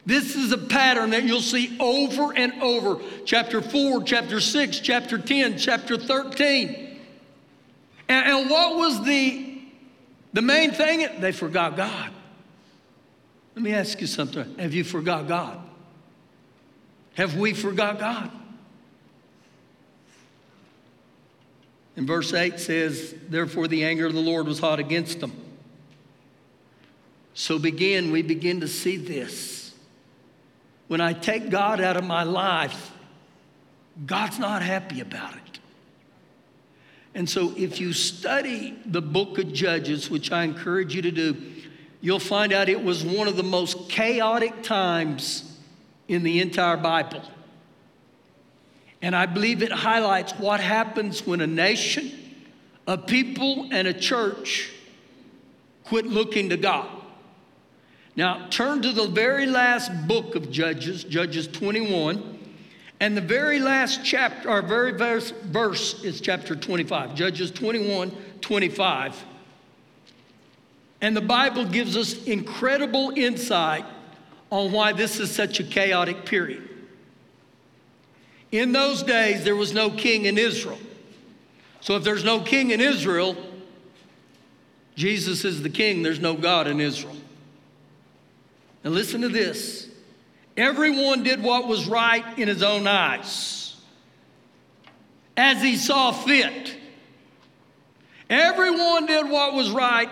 This 0.06 0.36
is 0.36 0.52
a 0.52 0.58
pattern 0.58 1.10
that 1.10 1.24
you'll 1.24 1.40
see 1.40 1.76
over 1.80 2.32
and 2.34 2.62
over. 2.62 3.00
Chapter 3.24 3.60
4, 3.60 4.04
chapter 4.04 4.40
6, 4.40 4.80
chapter 4.80 5.18
10, 5.18 5.58
chapter 5.58 5.98
13. 5.98 7.00
And, 8.08 8.26
and 8.26 8.50
what 8.50 8.76
was 8.76 9.04
the 9.04 9.48
the 10.32 10.42
main 10.42 10.72
thing, 10.72 11.20
they 11.20 11.32
forgot 11.32 11.76
God. 11.76 12.10
Let 13.54 13.62
me 13.62 13.72
ask 13.72 14.00
you 14.00 14.06
something. 14.06 14.56
Have 14.58 14.74
you 14.74 14.84
forgot 14.84 15.26
God? 15.26 15.58
Have 17.14 17.36
we 17.36 17.54
forgot 17.54 17.98
God? 17.98 18.30
And 21.98 22.06
verse 22.06 22.32
8 22.32 22.60
says, 22.60 23.12
Therefore 23.28 23.66
the 23.66 23.84
anger 23.84 24.06
of 24.06 24.14
the 24.14 24.20
Lord 24.20 24.46
was 24.46 24.60
hot 24.60 24.78
against 24.78 25.18
them. 25.18 25.32
So 27.34 27.58
begin, 27.58 28.12
we 28.12 28.22
begin 28.22 28.60
to 28.60 28.68
see 28.68 28.96
this. 28.96 29.74
When 30.86 31.00
I 31.00 31.12
take 31.12 31.50
God 31.50 31.80
out 31.80 31.96
of 31.96 32.04
my 32.04 32.22
life, 32.22 32.92
God's 34.06 34.38
not 34.38 34.62
happy 34.62 35.00
about 35.00 35.34
it. 35.34 35.58
And 37.16 37.28
so, 37.28 37.52
if 37.56 37.80
you 37.80 37.92
study 37.92 38.78
the 38.86 39.02
book 39.02 39.38
of 39.38 39.52
Judges, 39.52 40.08
which 40.08 40.30
I 40.30 40.44
encourage 40.44 40.94
you 40.94 41.02
to 41.02 41.10
do, 41.10 41.36
you'll 42.00 42.20
find 42.20 42.52
out 42.52 42.68
it 42.68 42.84
was 42.84 43.04
one 43.04 43.26
of 43.26 43.36
the 43.36 43.42
most 43.42 43.88
chaotic 43.88 44.62
times 44.62 45.58
in 46.06 46.22
the 46.22 46.40
entire 46.40 46.76
Bible. 46.76 47.22
And 49.00 49.14
I 49.14 49.26
believe 49.26 49.62
it 49.62 49.70
highlights 49.70 50.32
what 50.32 50.60
happens 50.60 51.26
when 51.26 51.40
a 51.40 51.46
nation, 51.46 52.10
a 52.86 52.98
people, 52.98 53.68
and 53.70 53.86
a 53.86 53.94
church 53.94 54.70
quit 55.84 56.06
looking 56.06 56.48
to 56.50 56.56
God. 56.56 56.88
Now, 58.16 58.48
turn 58.50 58.82
to 58.82 58.92
the 58.92 59.06
very 59.06 59.46
last 59.46 59.92
book 60.08 60.34
of 60.34 60.50
Judges, 60.50 61.04
Judges 61.04 61.46
21. 61.46 62.38
And 63.00 63.16
the 63.16 63.20
very 63.20 63.60
last 63.60 64.00
chapter, 64.04 64.50
our 64.50 64.60
very 64.60 64.90
verse, 64.92 65.30
verse 65.30 66.02
is 66.02 66.20
chapter 66.20 66.56
25, 66.56 67.14
Judges 67.14 67.52
21 67.52 68.12
25. 68.40 69.24
And 71.00 71.16
the 71.16 71.20
Bible 71.20 71.64
gives 71.64 71.96
us 71.96 72.24
incredible 72.24 73.12
insight 73.14 73.84
on 74.50 74.72
why 74.72 74.92
this 74.92 75.20
is 75.20 75.32
such 75.32 75.60
a 75.60 75.64
chaotic 75.64 76.24
period. 76.24 76.67
In 78.50 78.72
those 78.72 79.02
days, 79.02 79.44
there 79.44 79.56
was 79.56 79.74
no 79.74 79.90
king 79.90 80.24
in 80.24 80.38
Israel. 80.38 80.78
So 81.80 81.96
if 81.96 82.04
there's 82.04 82.24
no 82.24 82.40
king 82.40 82.70
in 82.70 82.80
Israel, 82.80 83.36
Jesus 84.96 85.44
is 85.44 85.62
the 85.62 85.70
king, 85.70 86.02
there's 86.02 86.20
no 86.20 86.34
God 86.34 86.66
in 86.66 86.80
Israel. 86.80 87.16
Now 88.82 88.90
listen 88.90 89.20
to 89.20 89.28
this. 89.28 89.88
Everyone 90.56 91.22
did 91.22 91.42
what 91.42 91.68
was 91.68 91.86
right 91.86 92.24
in 92.38 92.48
his 92.48 92.64
own 92.64 92.86
eyes, 92.86 93.76
as 95.36 95.62
he 95.62 95.76
saw 95.76 96.10
fit. 96.10 96.74
Everyone 98.28 99.06
did 99.06 99.30
what 99.30 99.54
was 99.54 99.70
right 99.70 100.10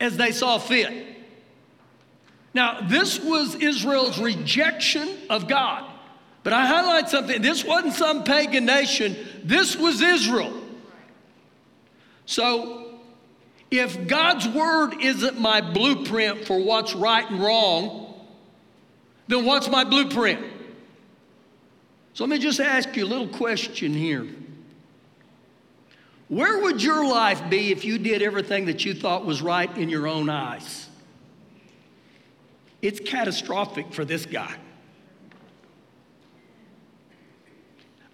as 0.00 0.16
they 0.16 0.30
saw 0.30 0.58
fit. 0.58 1.16
Now, 2.54 2.80
this 2.82 3.20
was 3.20 3.56
Israel's 3.56 4.18
rejection 4.18 5.08
of 5.28 5.48
God. 5.48 5.84
But 6.48 6.54
I 6.54 6.64
highlight 6.64 7.10
something 7.10 7.42
this 7.42 7.62
wasn't 7.62 7.92
some 7.92 8.24
pagan 8.24 8.64
nation, 8.64 9.14
this 9.44 9.76
was 9.76 10.00
Israel. 10.00 10.50
So, 12.24 13.00
if 13.70 14.08
God's 14.08 14.48
word 14.48 14.94
isn't 15.02 15.38
my 15.38 15.60
blueprint 15.60 16.46
for 16.46 16.58
what's 16.58 16.94
right 16.94 17.30
and 17.30 17.38
wrong, 17.38 18.14
then 19.26 19.44
what's 19.44 19.68
my 19.68 19.84
blueprint? 19.84 20.40
So 22.14 22.24
let 22.24 22.30
me 22.30 22.38
just 22.38 22.60
ask 22.60 22.96
you 22.96 23.04
a 23.04 23.10
little 23.12 23.28
question 23.28 23.92
here. 23.92 24.26
Where 26.28 26.62
would 26.62 26.82
your 26.82 27.06
life 27.06 27.50
be 27.50 27.72
if 27.72 27.84
you 27.84 27.98
did 27.98 28.22
everything 28.22 28.64
that 28.64 28.86
you 28.86 28.94
thought 28.94 29.26
was 29.26 29.42
right 29.42 29.76
in 29.76 29.90
your 29.90 30.06
own 30.06 30.30
eyes? 30.30 30.88
It's 32.80 33.00
catastrophic 33.00 33.92
for 33.92 34.06
this 34.06 34.24
guy. 34.24 34.54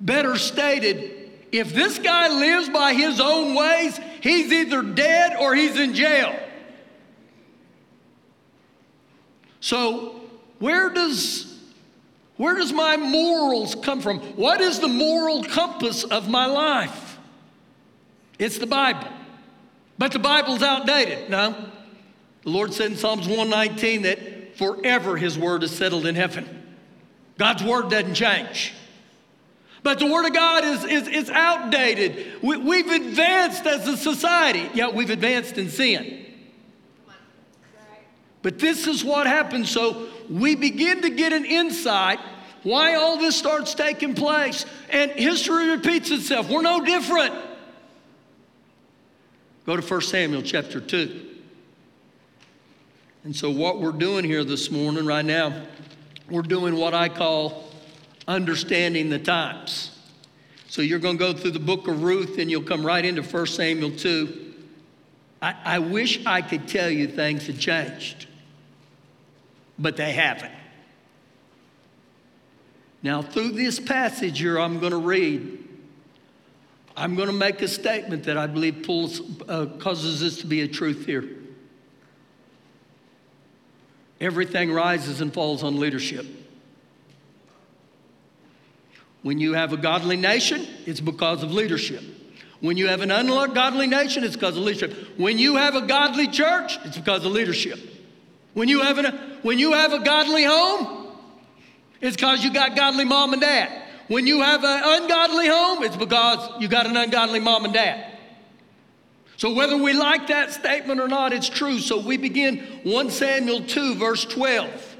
Better 0.01 0.37
stated, 0.37 1.31
if 1.53 1.73
this 1.73 1.99
guy 1.99 2.29
lives 2.29 2.69
by 2.69 2.95
his 2.95 3.21
own 3.21 3.55
ways, 3.55 3.99
he's 4.21 4.53
either 4.53 4.83
dead 4.83 5.37
or 5.39 5.55
he's 5.55 5.79
in 5.79 5.95
jail. 5.95 6.39
So 9.61 10.21
where 10.59 10.91
does 10.91 11.51
where 12.37 12.57
does 12.57 12.73
my 12.73 12.97
morals 12.97 13.77
come 13.77 14.01
from? 14.01 14.19
What 14.37 14.61
is 14.61 14.81
the 14.81 14.89
moral 14.89 15.45
compass 15.45 16.03
of 16.03 16.29
my 16.29 16.47
life? 16.47 17.19
It's 18.39 18.59
the 18.59 18.67
Bible. 18.67 19.09
But 19.97 20.13
the 20.13 20.19
Bible's 20.19 20.63
outdated. 20.63 21.31
No. 21.31 21.55
The 22.43 22.51
Lord 22.51 22.75
said 22.75 22.91
in 22.91 22.97
Psalms 22.97 23.29
119 23.29 24.03
that 24.03 24.57
forever 24.59 25.17
his 25.17 25.39
word 25.39 25.63
is 25.63 25.71
settled 25.71 26.07
in 26.07 26.17
heaven. 26.17 26.63
God's 27.39 27.63
word 27.63 27.89
doesn't 27.91 28.15
change. 28.15 28.75
But 29.85 29.99
the 29.99 30.07
word 30.07 30.25
of 30.25 30.33
God 30.33 30.64
is, 30.64 30.85
is, 30.85 31.09
is 31.09 31.31
outdated. 31.31 32.43
We, 32.43 32.57
we've 32.57 32.91
advanced 32.91 33.67
as 33.67 33.87
a 33.87 33.99
society, 33.99 34.69
yet 34.73 34.95
we've 34.95 35.11
advanced 35.11 35.59
in 35.59 35.69
sin. 35.69 36.25
But 38.41 38.59
this 38.59 38.87
is 38.87 39.05
what 39.05 39.26
happens. 39.26 39.71
So 39.71 40.09
we 40.29 40.57
begin 40.57 41.03
to 41.03 41.11
get 41.11 41.35
an 41.35 41.45
insight 41.45 42.19
why 42.62 42.95
all 42.95 43.19
this 43.19 43.37
starts 43.37 43.75
taking 43.75 44.14
place. 44.14 44.64
And 44.88 45.11
history 45.11 45.69
repeats 45.69 46.11
itself. 46.11 46.49
We're 46.49 46.62
no 46.62 46.83
different. 46.83 47.35
Go 49.67 49.76
to 49.76 49.83
1 49.83 50.00
Samuel 50.00 50.41
chapter 50.41 50.81
2. 50.81 51.31
And 53.25 53.37
so, 53.37 53.50
what 53.50 53.81
we're 53.81 53.93
doing 53.93 54.25
here 54.25 54.45
this 54.45 54.71
morning, 54.71 55.05
right 55.05 55.25
now, 55.25 55.67
we're 56.31 56.43
doing 56.43 56.76
what 56.76 56.95
I 56.95 57.11
call 57.11 57.63
understanding 58.26 59.11
the 59.11 59.19
times. 59.19 59.90
So, 60.69 60.83
you're 60.83 60.99
going 60.99 61.19
to 61.19 61.33
go 61.33 61.33
through 61.33 61.52
the 61.52 61.59
book 61.59 61.88
of 61.88 62.02
Ruth 62.02 62.38
and 62.38 62.50
you'll 62.50 62.62
come 62.62 62.85
right 62.85 63.04
into 63.04 63.23
1 63.23 63.47
Samuel 63.47 63.93
2. 63.93 64.54
I, 65.40 65.54
I 65.64 65.78
wish 65.78 66.25
I 66.26 66.43
could 66.43 66.66
tell 66.66 66.90
you 66.90 67.07
things 67.07 67.47
had 67.47 67.59
changed 67.59 68.26
but 69.78 69.97
they 69.97 70.12
haven't. 70.12 70.52
Now, 73.02 73.23
through 73.23 73.50
this 73.52 73.78
passage 73.78 74.38
here, 74.38 74.59
I'm 74.59 74.78
going 74.78 74.93
to 74.93 74.99
read. 74.99 75.59
I'm 76.97 77.16
going 77.16 77.28
to 77.28 77.35
make 77.35 77.61
a 77.61 77.69
statement 77.69 78.25
that 78.25 78.38
I 78.38 78.47
believe 78.47 78.83
pulls, 78.85 79.21
uh, 79.49 79.66
causes 79.78 80.21
this 80.21 80.38
to 80.38 80.47
be 80.47 80.62
a 80.62 80.69
truth 80.69 81.04
here. 81.04 81.28
Everything 84.21 84.73
rises 84.73 85.21
and 85.21 85.35
falls 85.35 85.62
on 85.62 85.78
leadership. 85.78 86.25
When 89.25 89.38
you 89.38 89.54
have 89.54 89.73
a 89.73 89.78
godly 89.78 90.19
nation, 90.19 90.66
it's 90.85 91.00
because 91.00 91.43
of 91.43 91.50
leadership. 91.50 92.04
When 92.61 92.76
you 92.76 92.88
have 92.88 93.00
an 93.00 93.11
ungodly 93.11 93.87
nation, 93.87 94.23
it's 94.23 94.35
because 94.37 94.54
of 94.59 94.62
leadership. 94.62 94.93
When 95.16 95.38
you 95.38 95.57
have 95.57 95.75
a 95.75 95.81
godly 95.81 96.28
church, 96.28 96.78
it's 96.85 96.99
because 96.99 97.25
of 97.25 97.33
leadership. 97.33 97.81
When 98.52 98.69
you 98.69 98.83
have, 98.83 98.99
an, 98.99 99.19
when 99.40 99.59
you 99.59 99.73
have 99.73 99.95
a 99.95 100.00
godly 100.00 100.45
home, 100.45 101.09
it's 102.02 102.16
because 102.16 102.45
you 102.45 102.52
got 102.52 102.76
godly 102.76 103.07
mom 103.07 103.33
and 103.33 103.40
dad. 103.40 103.85
When 104.09 104.26
you 104.26 104.43
have 104.43 104.62
an 104.62 104.83
ungodly 104.85 105.49
home, 105.49 105.85
it's 105.85 105.97
because 105.97 106.61
you 106.61 106.69
got 106.69 106.85
an 106.85 106.95
ungodly 106.95 107.40
mom 107.40 107.64
and 107.64 107.73
dad. 107.73 108.19
So, 109.38 109.54
whether 109.54 109.78
we 109.78 109.95
like 109.95 110.26
that 110.26 110.52
statement 110.52 111.00
or 111.00 111.09
not, 111.09 111.33
it's 111.33 111.49
true. 111.49 111.78
So, 111.78 111.99
we 111.99 112.19
begin 112.19 112.59
1 112.85 113.11
Samuel 113.11 113.62
2, 113.64 113.95
verse 113.95 114.26
12. 114.26 114.97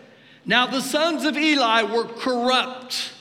Now, 0.47 0.67
the 0.67 0.81
sons 0.81 1.25
of 1.25 1.37
Eli 1.37 1.83
were 1.83 2.05
corrupt. 2.05 3.14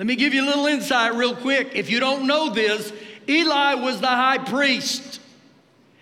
Let 0.00 0.06
me 0.06 0.16
give 0.16 0.32
you 0.32 0.42
a 0.42 0.48
little 0.48 0.64
insight 0.64 1.14
real 1.14 1.36
quick. 1.36 1.72
If 1.74 1.90
you 1.90 2.00
don't 2.00 2.26
know 2.26 2.48
this, 2.48 2.90
Eli 3.28 3.74
was 3.74 4.00
the 4.00 4.06
high 4.06 4.38
priest, 4.38 5.20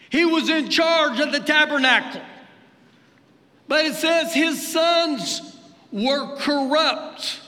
he 0.09 0.25
was 0.25 0.49
in 0.49 0.69
charge 0.69 1.19
of 1.19 1.33
the 1.33 1.41
tabernacle. 1.41 2.21
But 3.67 3.87
it 3.87 3.95
says 3.95 4.33
his 4.33 4.71
sons 4.71 5.59
were 5.91 6.37
corrupt. 6.37 7.41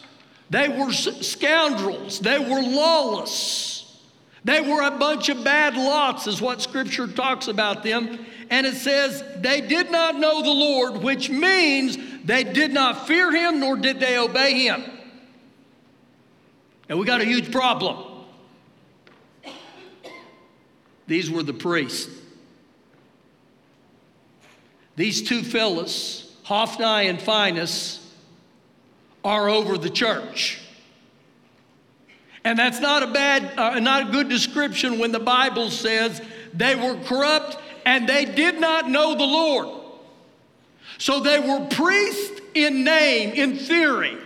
They 0.50 0.68
were 0.68 0.90
scoundrels. 0.90 2.18
They 2.18 2.40
were 2.40 2.62
lawless. 2.62 4.00
They 4.42 4.60
were 4.60 4.82
a 4.82 4.98
bunch 4.98 5.28
of 5.28 5.44
bad 5.44 5.76
lots, 5.76 6.26
is 6.26 6.40
what 6.40 6.60
scripture 6.60 7.06
talks 7.06 7.46
about 7.46 7.84
them. 7.84 8.26
And 8.50 8.66
it 8.66 8.74
says 8.74 9.22
they 9.36 9.60
did 9.60 9.92
not 9.92 10.16
know 10.16 10.42
the 10.42 10.50
Lord, 10.50 11.00
which 11.00 11.30
means 11.30 11.96
they 12.24 12.42
did 12.42 12.72
not 12.72 13.06
fear 13.06 13.30
him 13.30 13.60
nor 13.60 13.76
did 13.76 14.00
they 14.00 14.18
obey 14.18 14.64
him. 14.64 14.96
And 16.90 16.98
we 16.98 17.06
got 17.06 17.20
a 17.20 17.24
huge 17.24 17.52
problem. 17.52 18.04
These 21.06 21.30
were 21.30 21.44
the 21.44 21.52
priests. 21.52 22.10
These 24.96 25.22
two 25.22 25.42
fellas, 25.42 26.36
Hophni 26.42 27.08
and 27.08 27.22
Phinehas, 27.22 28.12
are 29.24 29.48
over 29.48 29.78
the 29.78 29.88
church. 29.88 30.60
And 32.42 32.58
that's 32.58 32.80
not 32.80 33.04
a 33.04 33.06
bad, 33.06 33.56
uh, 33.56 33.78
not 33.78 34.08
a 34.08 34.10
good 34.10 34.28
description 34.28 34.98
when 34.98 35.12
the 35.12 35.20
Bible 35.20 35.70
says 35.70 36.20
they 36.52 36.74
were 36.74 36.96
corrupt 37.04 37.56
and 37.86 38.08
they 38.08 38.24
did 38.24 38.60
not 38.60 38.90
know 38.90 39.14
the 39.14 39.24
Lord. 39.24 39.68
So 40.98 41.20
they 41.20 41.38
were 41.38 41.66
priests 41.68 42.40
in 42.54 42.82
name, 42.82 43.30
in 43.34 43.58
theory. 43.58 44.18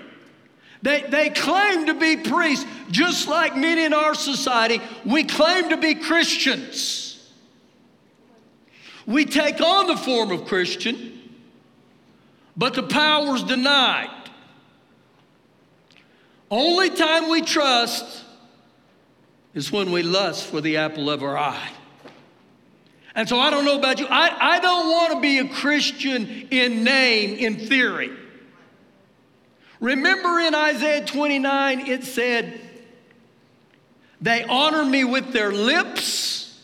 They, 0.85 1.01
they 1.01 1.31
claim 1.31 1.87
to 1.87 1.95
be 1.95 2.19
priests, 2.19 2.67
just 2.91 3.27
like 3.27 3.57
many 3.57 3.87
in 3.87 3.95
our 3.95 4.15
society. 4.15 4.83
We 5.07 5.25
claim 5.25 5.71
to 5.71 5.79
be 5.79 5.95
Christians. 5.95 7.27
We 9.07 9.25
take 9.25 9.63
on 9.63 9.87
the 9.87 9.97
form 9.97 10.31
of 10.31 10.45
Christian, 10.45 11.23
but 12.55 12.75
the 12.75 12.83
power 12.83 13.35
is 13.35 13.45
denied. 13.45 14.11
Only 16.51 16.91
time 16.91 17.31
we 17.31 17.41
trust 17.41 18.23
is 19.55 19.73
when 19.73 19.91
we 19.91 20.03
lust 20.03 20.49
for 20.49 20.61
the 20.61 20.77
apple 20.77 21.09
of 21.09 21.23
our 21.23 21.39
eye. 21.39 21.71
And 23.15 23.27
so 23.27 23.39
I 23.39 23.49
don't 23.49 23.65
know 23.65 23.79
about 23.79 24.01
you. 24.01 24.07
I, 24.11 24.57
I 24.57 24.61
don't 24.61 24.91
want 24.91 25.15
to 25.15 25.21
be 25.21 25.39
a 25.39 25.49
Christian 25.49 26.27
in 26.51 26.85
name, 26.85 27.39
in 27.39 27.69
theory. 27.69 28.11
Remember 29.81 30.41
in 30.41 30.55
Isaiah 30.55 31.05
29, 31.05 31.87
it 31.89 32.05
said, 32.05 32.61
They 34.21 34.45
honor 34.45 34.85
me 34.85 35.05
with 35.05 35.33
their 35.33 35.53
lips, 35.53 36.61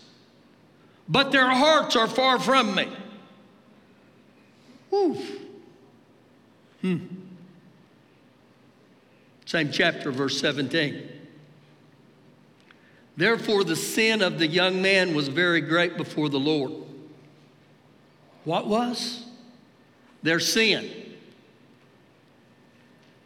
but 1.09 1.33
their 1.33 1.51
hearts 1.51 1.97
are 1.97 2.07
far 2.07 2.39
from 2.39 2.75
me. 2.75 2.89
Whew. 4.91 5.19
Hmm. 6.83 6.99
Same 9.45 9.73
chapter, 9.73 10.13
verse 10.13 10.41
17. 10.41 11.09
Therefore, 13.17 13.65
the 13.65 13.77
sin 13.77 14.23
of 14.23 14.39
the 14.39 14.47
young 14.47 14.81
man 14.81 15.15
was 15.15 15.29
very 15.29 15.61
great 15.61 15.97
before 15.97 16.29
the 16.29 16.39
Lord. 16.39 16.73
What 18.45 18.67
was? 18.67 19.25
Their 20.23 20.41
sin. 20.41 20.91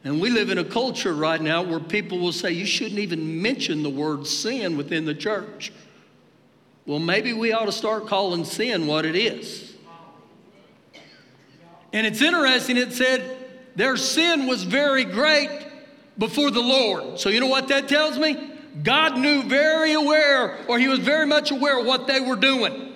And 0.05 0.21
we 0.21 0.29
live 0.29 0.51
in 0.51 0.59
a 0.59 0.65
culture 0.65 1.15
right 1.15 1.41
now 1.41 1.63
where 1.63 1.81
people 1.81 2.19
will 2.19 2.33
say 2.33 2.53
you 2.53 2.67
shouldn't 2.67 3.01
even 3.01 3.41
mention 3.41 3.83
the 3.83 3.91
word 3.91 4.27
sin 4.27 4.77
within 4.77 5.07
the 5.07 5.15
church. 5.15 5.73
Well, 6.87 6.99
maybe 6.99 7.33
we 7.33 7.53
ought 7.53 7.65
to 7.65 7.73
start 7.73 8.07
calling 8.07 8.45
sin 8.45 8.87
what 8.87 9.07
it 9.07 9.17
is. 9.17 9.75
And 11.95 12.07
it's 12.07 12.21
interesting, 12.21 12.77
it 12.77 12.93
said 12.93 13.39
their 13.77 13.97
sin 13.97 14.47
was 14.47 14.65
very 14.65 15.05
great 15.05 15.67
before 16.19 16.51
the 16.51 16.61
Lord. 16.61 17.19
So, 17.19 17.31
you 17.31 17.41
know 17.41 17.47
what 17.47 17.69
that 17.69 17.89
tells 17.89 18.19
me? 18.19 18.51
God 18.83 19.17
knew 19.19 19.43
very 19.45 19.93
aware, 19.93 20.59
or 20.69 20.79
He 20.79 20.89
was 20.89 20.99
very 20.99 21.27
much 21.27 21.51
aware 21.51 21.79
of 21.79 21.87
what 21.87 22.07
they 22.07 22.21
were 22.21 22.37
doing. 22.37 22.93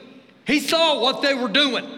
He 0.46 0.60
saw 0.60 1.00
what 1.00 1.22
they 1.22 1.34
were 1.34 1.48
doing. 1.48 1.97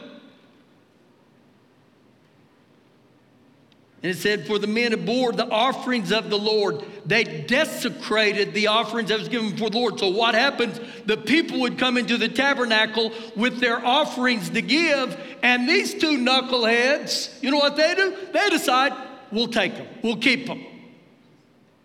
And 4.02 4.12
it 4.12 4.16
said, 4.16 4.46
For 4.46 4.58
the 4.58 4.66
men 4.66 4.94
aboard 4.94 5.36
the 5.36 5.48
offerings 5.48 6.10
of 6.10 6.30
the 6.30 6.38
Lord, 6.38 6.82
they 7.04 7.24
desecrated 7.24 8.54
the 8.54 8.68
offerings 8.68 9.10
that 9.10 9.18
was 9.18 9.28
given 9.28 9.56
for 9.56 9.68
the 9.68 9.76
Lord. 9.76 9.98
So, 9.98 10.08
what 10.08 10.34
happens? 10.34 10.80
The 11.04 11.18
people 11.18 11.60
would 11.60 11.78
come 11.78 11.98
into 11.98 12.16
the 12.16 12.28
tabernacle 12.28 13.12
with 13.36 13.60
their 13.60 13.84
offerings 13.84 14.48
to 14.50 14.62
give, 14.62 15.18
and 15.42 15.68
these 15.68 15.92
two 15.94 16.18
knuckleheads, 16.18 17.42
you 17.42 17.50
know 17.50 17.58
what 17.58 17.76
they 17.76 17.94
do? 17.94 18.16
They 18.32 18.48
decide, 18.48 18.94
we'll 19.30 19.48
take 19.48 19.76
them, 19.76 19.86
we'll 20.02 20.16
keep 20.16 20.46
them. 20.46 20.64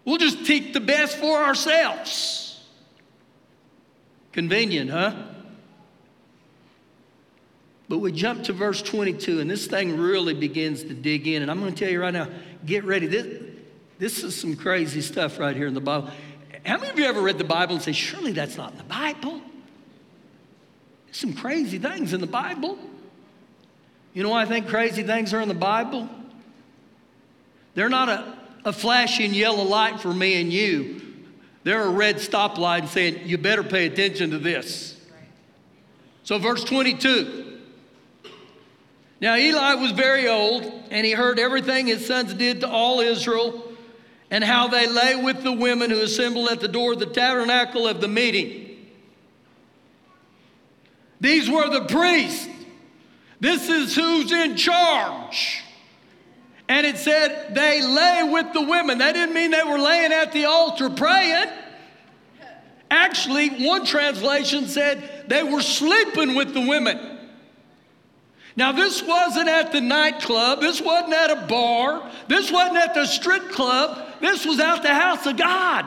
We'll 0.05 0.17
just 0.17 0.45
take 0.45 0.71
the 0.71 0.79
best 0.79 1.17
for 1.17 1.43
ourselves. 1.43 2.63
Convenient, 4.31 4.91
huh? 4.91 5.15
But 7.87 7.99
we 7.99 8.11
jump 8.11 8.43
to 8.45 8.53
verse 8.53 8.81
22, 8.81 9.39
and 9.39 9.49
this 9.49 9.67
thing 9.67 9.97
really 9.97 10.33
begins 10.33 10.83
to 10.83 10.93
dig 10.93 11.27
in. 11.27 11.41
And 11.41 11.51
I'm 11.51 11.59
going 11.59 11.73
to 11.73 11.83
tell 11.83 11.91
you 11.91 12.01
right 12.01 12.13
now 12.13 12.27
get 12.65 12.83
ready. 12.83 13.05
This, 13.05 13.43
this 13.99 14.23
is 14.23 14.35
some 14.35 14.55
crazy 14.55 15.01
stuff 15.01 15.37
right 15.37 15.55
here 15.55 15.67
in 15.67 15.73
the 15.73 15.81
Bible. 15.81 16.09
How 16.65 16.77
many 16.77 16.89
of 16.89 16.97
you 16.97 17.05
ever 17.05 17.21
read 17.21 17.37
the 17.37 17.43
Bible 17.43 17.75
and 17.75 17.83
say, 17.83 17.91
surely 17.91 18.31
that's 18.31 18.57
not 18.57 18.71
in 18.71 18.77
the 18.77 18.83
Bible? 18.85 19.39
There's 21.05 21.17
some 21.17 21.33
crazy 21.33 21.77
things 21.77 22.13
in 22.13 22.21
the 22.21 22.27
Bible. 22.27 22.79
You 24.13 24.23
know 24.23 24.29
why 24.29 24.41
I 24.41 24.45
think 24.45 24.67
crazy 24.67 25.03
things 25.03 25.33
are 25.33 25.41
in 25.41 25.47
the 25.47 25.53
Bible? 25.53 26.09
They're 27.75 27.89
not 27.89 28.09
a, 28.09 28.37
a 28.65 28.73
flashing 28.73 29.33
yellow 29.33 29.63
light 29.63 29.99
for 29.99 30.13
me 30.13 30.41
and 30.41 30.51
you. 30.51 31.01
They're 31.63 31.83
a 31.83 31.89
red 31.89 32.17
stoplight 32.17 32.87
saying, 32.87 33.27
You 33.27 33.37
better 33.37 33.63
pay 33.63 33.85
attention 33.85 34.31
to 34.31 34.39
this. 34.39 34.95
So, 36.23 36.39
verse 36.39 36.63
22. 36.63 37.44
Now, 39.21 39.35
Eli 39.35 39.75
was 39.75 39.91
very 39.91 40.27
old, 40.27 40.63
and 40.91 41.05
he 41.05 41.13
heard 41.13 41.39
everything 41.39 41.87
his 41.87 42.05
sons 42.05 42.33
did 42.33 42.61
to 42.61 42.69
all 42.69 42.99
Israel, 42.99 43.63
and 44.29 44.43
how 44.43 44.67
they 44.67 44.87
lay 44.87 45.15
with 45.15 45.43
the 45.43 45.51
women 45.51 45.89
who 45.89 46.01
assembled 46.01 46.49
at 46.49 46.59
the 46.59 46.67
door 46.67 46.93
of 46.93 46.99
the 46.99 47.05
tabernacle 47.05 47.87
of 47.87 48.01
the 48.01 48.07
meeting. 48.07 48.87
These 51.21 51.49
were 51.49 51.69
the 51.69 51.85
priests. 51.85 52.49
This 53.39 53.69
is 53.69 53.95
who's 53.95 54.31
in 54.31 54.55
charge. 54.57 55.63
And 56.67 56.85
it 56.85 56.97
said 56.97 57.53
they 57.53 57.81
lay 57.81 58.29
with 58.31 58.53
the 58.53 58.61
women. 58.61 58.97
That 58.97 59.13
didn't 59.13 59.35
mean 59.35 59.51
they 59.51 59.63
were 59.63 59.77
laying 59.77 60.11
at 60.11 60.31
the 60.31 60.45
altar 60.45 60.89
praying. 60.89 61.49
Actually, 62.89 63.65
one 63.65 63.85
translation 63.85 64.67
said 64.67 65.25
they 65.27 65.43
were 65.43 65.61
sleeping 65.61 66.35
with 66.35 66.53
the 66.53 66.61
women. 66.61 67.14
Now, 68.55 68.71
this 68.71 69.03
wasn't 69.03 69.49
at 69.49 69.71
the 69.71 69.81
nightclub. 69.81 70.61
This 70.61 70.81
wasn't 70.81 71.13
at 71.13 71.31
a 71.31 71.45
bar. 71.47 72.09
This 72.27 72.51
wasn't 72.51 72.77
at 72.77 72.93
the 72.93 73.05
strip 73.05 73.49
club. 73.49 74.21
This 74.21 74.45
was 74.45 74.59
out 74.59 74.81
the 74.81 74.93
house 74.93 75.25
of 75.25 75.35
God. 75.35 75.85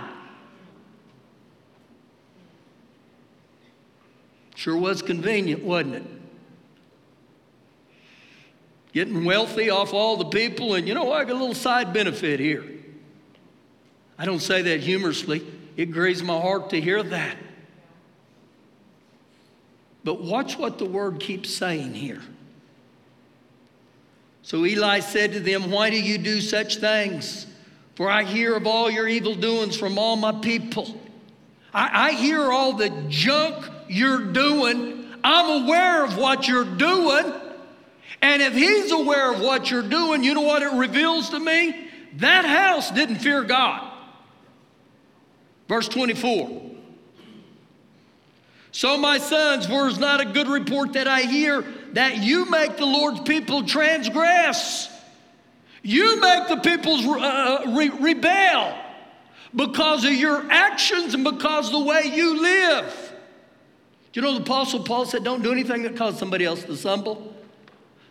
Sure 4.54 4.76
was 4.76 5.02
convenient, 5.02 5.62
wasn't 5.62 5.94
it? 5.94 6.04
getting 8.98 9.24
wealthy 9.24 9.70
off 9.70 9.94
all 9.94 10.16
the 10.16 10.24
people, 10.24 10.74
and 10.74 10.88
you 10.88 10.92
know, 10.92 11.12
I 11.12 11.24
got 11.24 11.34
a 11.34 11.38
little 11.38 11.54
side 11.54 11.92
benefit 11.92 12.40
here. 12.40 12.64
I 14.18 14.24
don't 14.24 14.40
say 14.40 14.62
that 14.62 14.80
humorously, 14.80 15.46
it 15.76 15.92
grieves 15.92 16.20
my 16.20 16.40
heart 16.40 16.70
to 16.70 16.80
hear 16.80 17.02
that. 17.02 17.36
But 20.02 20.20
watch 20.20 20.58
what 20.58 20.78
the 20.78 20.84
word 20.84 21.20
keeps 21.20 21.48
saying 21.48 21.94
here. 21.94 22.22
So 24.48 24.64
Eli 24.64 25.00
said 25.00 25.32
to 25.32 25.40
them, 25.40 25.70
Why 25.70 25.90
do 25.90 26.00
you 26.00 26.16
do 26.16 26.40
such 26.40 26.76
things? 26.76 27.46
For 27.96 28.10
I 28.10 28.24
hear 28.24 28.56
of 28.56 28.66
all 28.66 28.90
your 28.90 29.06
evil 29.06 29.34
doings 29.34 29.76
from 29.76 29.98
all 29.98 30.16
my 30.16 30.32
people. 30.40 30.98
I, 31.74 32.08
I 32.08 32.12
hear 32.12 32.50
all 32.50 32.72
the 32.72 32.88
junk 33.10 33.66
you're 33.88 34.24
doing. 34.24 35.04
I'm 35.22 35.64
aware 35.64 36.02
of 36.02 36.16
what 36.16 36.48
you're 36.48 36.64
doing. 36.64 37.30
And 38.22 38.40
if 38.40 38.54
he's 38.54 38.90
aware 38.90 39.34
of 39.34 39.42
what 39.42 39.70
you're 39.70 39.82
doing, 39.82 40.24
you 40.24 40.32
know 40.32 40.40
what 40.40 40.62
it 40.62 40.72
reveals 40.72 41.28
to 41.28 41.38
me? 41.38 41.90
That 42.14 42.46
house 42.46 42.90
didn't 42.90 43.16
fear 43.16 43.44
God. 43.44 43.92
Verse 45.68 45.88
24. 45.88 46.67
So, 48.70 48.98
my 48.98 49.18
sons, 49.18 49.66
for 49.66 49.88
it's 49.88 49.98
not 49.98 50.20
a 50.20 50.26
good 50.26 50.46
report 50.46 50.92
that 50.92 51.08
I 51.08 51.22
hear 51.22 51.64
that 51.92 52.18
you 52.18 52.50
make 52.50 52.76
the 52.76 52.86
Lord's 52.86 53.20
people 53.20 53.64
transgress. 53.64 54.90
You 55.82 56.20
make 56.20 56.48
the 56.48 56.56
peoples 56.56 57.06
uh, 57.06 57.18
uh, 57.18 57.74
re- 57.74 57.88
rebel 57.88 58.78
because 59.54 60.04
of 60.04 60.12
your 60.12 60.44
actions 60.50 61.14
and 61.14 61.24
because 61.24 61.66
of 61.66 61.72
the 61.72 61.84
way 61.84 62.12
you 62.12 62.42
live. 62.42 63.12
You 64.12 64.22
know 64.22 64.34
the 64.34 64.42
Apostle 64.42 64.82
Paul 64.82 65.06
said, 65.06 65.22
Don't 65.22 65.42
do 65.42 65.52
anything 65.52 65.84
that 65.84 65.96
causes 65.96 66.18
somebody 66.18 66.44
else 66.44 66.64
to 66.64 66.76
stumble? 66.76 67.34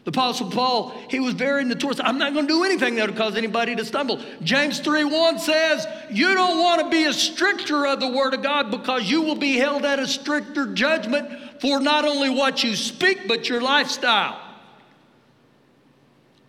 The 0.08 0.12
Apostle 0.12 0.50
Paul, 0.50 0.93
he 1.10 1.20
was 1.20 1.34
very 1.34 1.65
notorious. 1.65 2.00
I'm 2.02 2.17
not 2.17 2.32
going 2.32 2.48
to 2.48 2.54
do 2.54 2.63
anything 2.63 2.96
that 2.96 3.10
would 3.10 3.17
cause 3.17 3.36
anybody 3.36 3.76
to 3.76 3.84
stumble. 3.84 4.22
James 4.41 4.80
3 4.80 5.04
1 5.04 5.38
says, 5.38 5.86
You 6.10 6.34
don't 6.34 6.60
want 6.60 6.82
to 6.82 6.89
be 6.89 7.04
a 7.04 7.12
stricter 7.12 7.86
of 7.86 8.00
the 8.00 8.08
Word 8.08 8.34
of 8.34 8.41
God 8.41 8.72
because 8.72 9.12
you 9.12 9.22
will 9.22 9.36
be 9.36 9.58
held 9.58 9.84
at 9.84 10.00
a 10.00 10.08
stricter 10.08 10.74
judgment 10.74 11.60
for 11.60 11.82
not 11.82 12.06
only 12.06 12.30
what 12.30 12.63
you 12.63 12.78
speak, 12.78 13.28
but 13.28 13.50
your 13.50 13.60
lifestyle. 13.60 14.39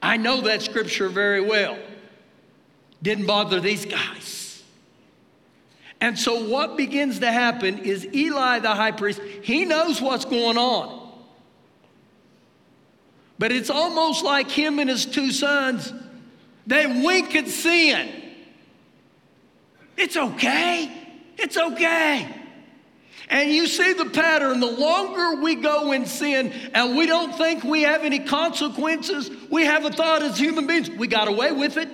I 0.00 0.18
know 0.18 0.42
that 0.42 0.62
scripture 0.62 1.08
very 1.08 1.40
well. 1.40 1.80
Didn't 3.02 3.26
bother 3.26 3.58
these 3.58 3.86
guys. 3.86 4.62
And 6.00 6.16
so, 6.16 6.48
what 6.48 6.76
begins 6.76 7.18
to 7.18 7.32
happen 7.32 7.78
is 7.78 8.06
Eli, 8.14 8.60
the 8.60 8.76
high 8.76 8.92
priest, 8.92 9.20
he 9.42 9.64
knows 9.64 10.00
what's 10.00 10.26
going 10.26 10.58
on. 10.58 11.07
But 13.38 13.52
it's 13.52 13.70
almost 13.70 14.24
like 14.24 14.50
him 14.50 14.78
and 14.78 14.90
his 14.90 15.06
two 15.06 15.30
sons, 15.30 15.92
they 16.66 16.86
wink 16.86 17.34
at 17.34 17.48
sin. 17.48 18.10
It's 19.96 20.16
okay. 20.16 20.90
It's 21.36 21.56
okay. 21.56 22.34
And 23.30 23.50
you 23.50 23.66
see 23.66 23.92
the 23.92 24.06
pattern. 24.06 24.60
The 24.60 24.70
longer 24.70 25.42
we 25.42 25.56
go 25.56 25.92
in 25.92 26.06
sin 26.06 26.52
and 26.72 26.96
we 26.96 27.06
don't 27.06 27.34
think 27.34 27.62
we 27.62 27.82
have 27.82 28.02
any 28.02 28.20
consequences, 28.20 29.30
we 29.50 29.64
have 29.64 29.84
a 29.84 29.90
thought 29.90 30.22
as 30.22 30.38
human 30.38 30.66
beings, 30.66 30.88
we 30.90 31.06
got 31.06 31.28
away 31.28 31.52
with 31.52 31.76
it. 31.76 31.88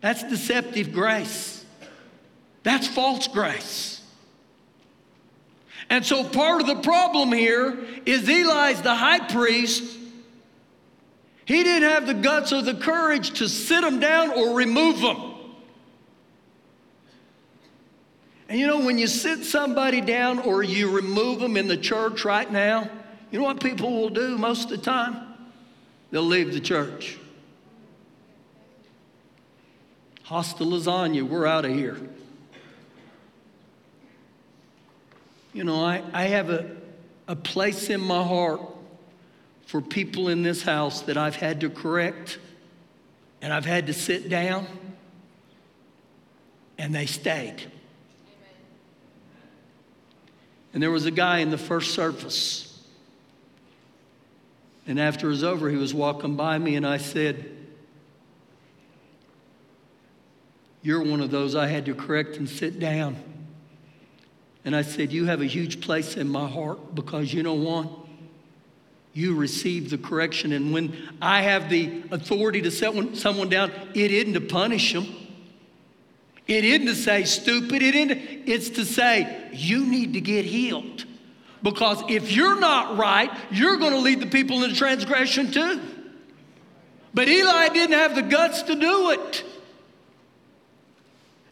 That's 0.00 0.22
deceptive 0.24 0.92
grace. 0.92 1.64
That's 2.62 2.86
false 2.86 3.28
grace. 3.28 4.01
And 5.90 6.04
so 6.04 6.24
part 6.24 6.60
of 6.60 6.66
the 6.66 6.76
problem 6.76 7.32
here 7.32 7.78
is 8.06 8.28
Eli's 8.28 8.82
the 8.82 8.94
high 8.94 9.20
priest. 9.20 9.98
He 11.44 11.62
didn't 11.64 11.88
have 11.88 12.06
the 12.06 12.14
guts 12.14 12.52
or 12.52 12.62
the 12.62 12.74
courage 12.74 13.38
to 13.38 13.48
sit 13.48 13.82
them 13.82 14.00
down 14.00 14.30
or 14.30 14.54
remove 14.54 15.00
them. 15.00 15.32
And 18.48 18.60
you 18.60 18.66
know, 18.66 18.80
when 18.80 18.98
you 18.98 19.06
sit 19.06 19.44
somebody 19.44 20.00
down 20.00 20.38
or 20.38 20.62
you 20.62 20.90
remove 20.90 21.40
them 21.40 21.56
in 21.56 21.68
the 21.68 21.76
church 21.76 22.24
right 22.24 22.50
now, 22.50 22.88
you 23.30 23.38
know 23.38 23.44
what 23.44 23.62
people 23.62 23.90
will 23.90 24.10
do 24.10 24.36
most 24.36 24.64
of 24.64 24.70
the 24.70 24.78
time? 24.78 25.16
They'll 26.10 26.22
leave 26.22 26.52
the 26.52 26.60
church. 26.60 27.18
Hasta 30.24 30.64
lasagna, 30.64 31.22
we're 31.22 31.46
out 31.46 31.64
of 31.64 31.72
here. 31.72 31.98
You 35.52 35.64
know, 35.64 35.84
I, 35.84 36.02
I 36.12 36.24
have 36.24 36.50
a, 36.50 36.70
a 37.28 37.36
place 37.36 37.90
in 37.90 38.00
my 38.00 38.22
heart 38.22 38.60
for 39.66 39.80
people 39.80 40.28
in 40.28 40.42
this 40.42 40.62
house 40.62 41.02
that 41.02 41.16
I've 41.16 41.36
had 41.36 41.60
to 41.60 41.70
correct 41.70 42.38
and 43.42 43.52
I've 43.52 43.66
had 43.66 43.88
to 43.88 43.92
sit 43.92 44.28
down, 44.28 44.66
and 46.78 46.94
they 46.94 47.06
stayed. 47.06 47.60
And 50.72 50.80
there 50.80 50.92
was 50.92 51.06
a 51.06 51.10
guy 51.10 51.40
in 51.40 51.50
the 51.50 51.58
first 51.58 51.92
service. 51.92 52.68
And 54.86 54.98
after 54.98 55.26
it 55.26 55.30
was 55.30 55.44
over, 55.44 55.68
he 55.68 55.76
was 55.76 55.92
walking 55.92 56.36
by 56.36 56.56
me, 56.56 56.76
and 56.76 56.86
I 56.86 56.98
said, 56.98 57.50
You're 60.82 61.02
one 61.02 61.20
of 61.20 61.30
those 61.30 61.54
I 61.54 61.66
had 61.66 61.86
to 61.86 61.94
correct 61.94 62.36
and 62.36 62.48
sit 62.48 62.78
down. 62.78 63.16
And 64.64 64.76
I 64.76 64.82
said, 64.82 65.12
You 65.12 65.26
have 65.26 65.40
a 65.40 65.46
huge 65.46 65.80
place 65.80 66.16
in 66.16 66.28
my 66.28 66.48
heart 66.48 66.94
because 66.94 67.32
you 67.32 67.42
know 67.42 67.54
what? 67.54 67.88
You 69.14 69.34
received 69.34 69.90
the 69.90 69.98
correction. 69.98 70.52
And 70.52 70.72
when 70.72 70.96
I 71.20 71.42
have 71.42 71.68
the 71.68 72.02
authority 72.10 72.62
to 72.62 72.70
set 72.70 73.16
someone 73.16 73.48
down, 73.48 73.70
it 73.94 74.10
isn't 74.10 74.34
to 74.34 74.40
punish 74.40 74.92
them. 74.92 75.06
It 76.46 76.64
isn't 76.64 76.86
to 76.86 76.94
say 76.94 77.24
stupid. 77.24 77.82
It 77.82 77.94
isn't, 77.94 78.48
it's 78.48 78.70
to 78.70 78.84
say, 78.84 79.50
you 79.52 79.86
need 79.86 80.14
to 80.14 80.20
get 80.20 80.44
healed. 80.44 81.04
Because 81.62 82.02
if 82.08 82.32
you're 82.32 82.58
not 82.58 82.96
right, 82.96 83.30
you're 83.50 83.76
going 83.76 83.92
to 83.92 83.98
lead 83.98 84.20
the 84.20 84.26
people 84.26 84.64
into 84.64 84.74
transgression 84.74 85.52
too. 85.52 85.80
But 87.14 87.28
Eli 87.28 87.68
didn't 87.68 87.96
have 87.96 88.14
the 88.14 88.22
guts 88.22 88.62
to 88.62 88.74
do 88.74 89.10
it. 89.10 89.44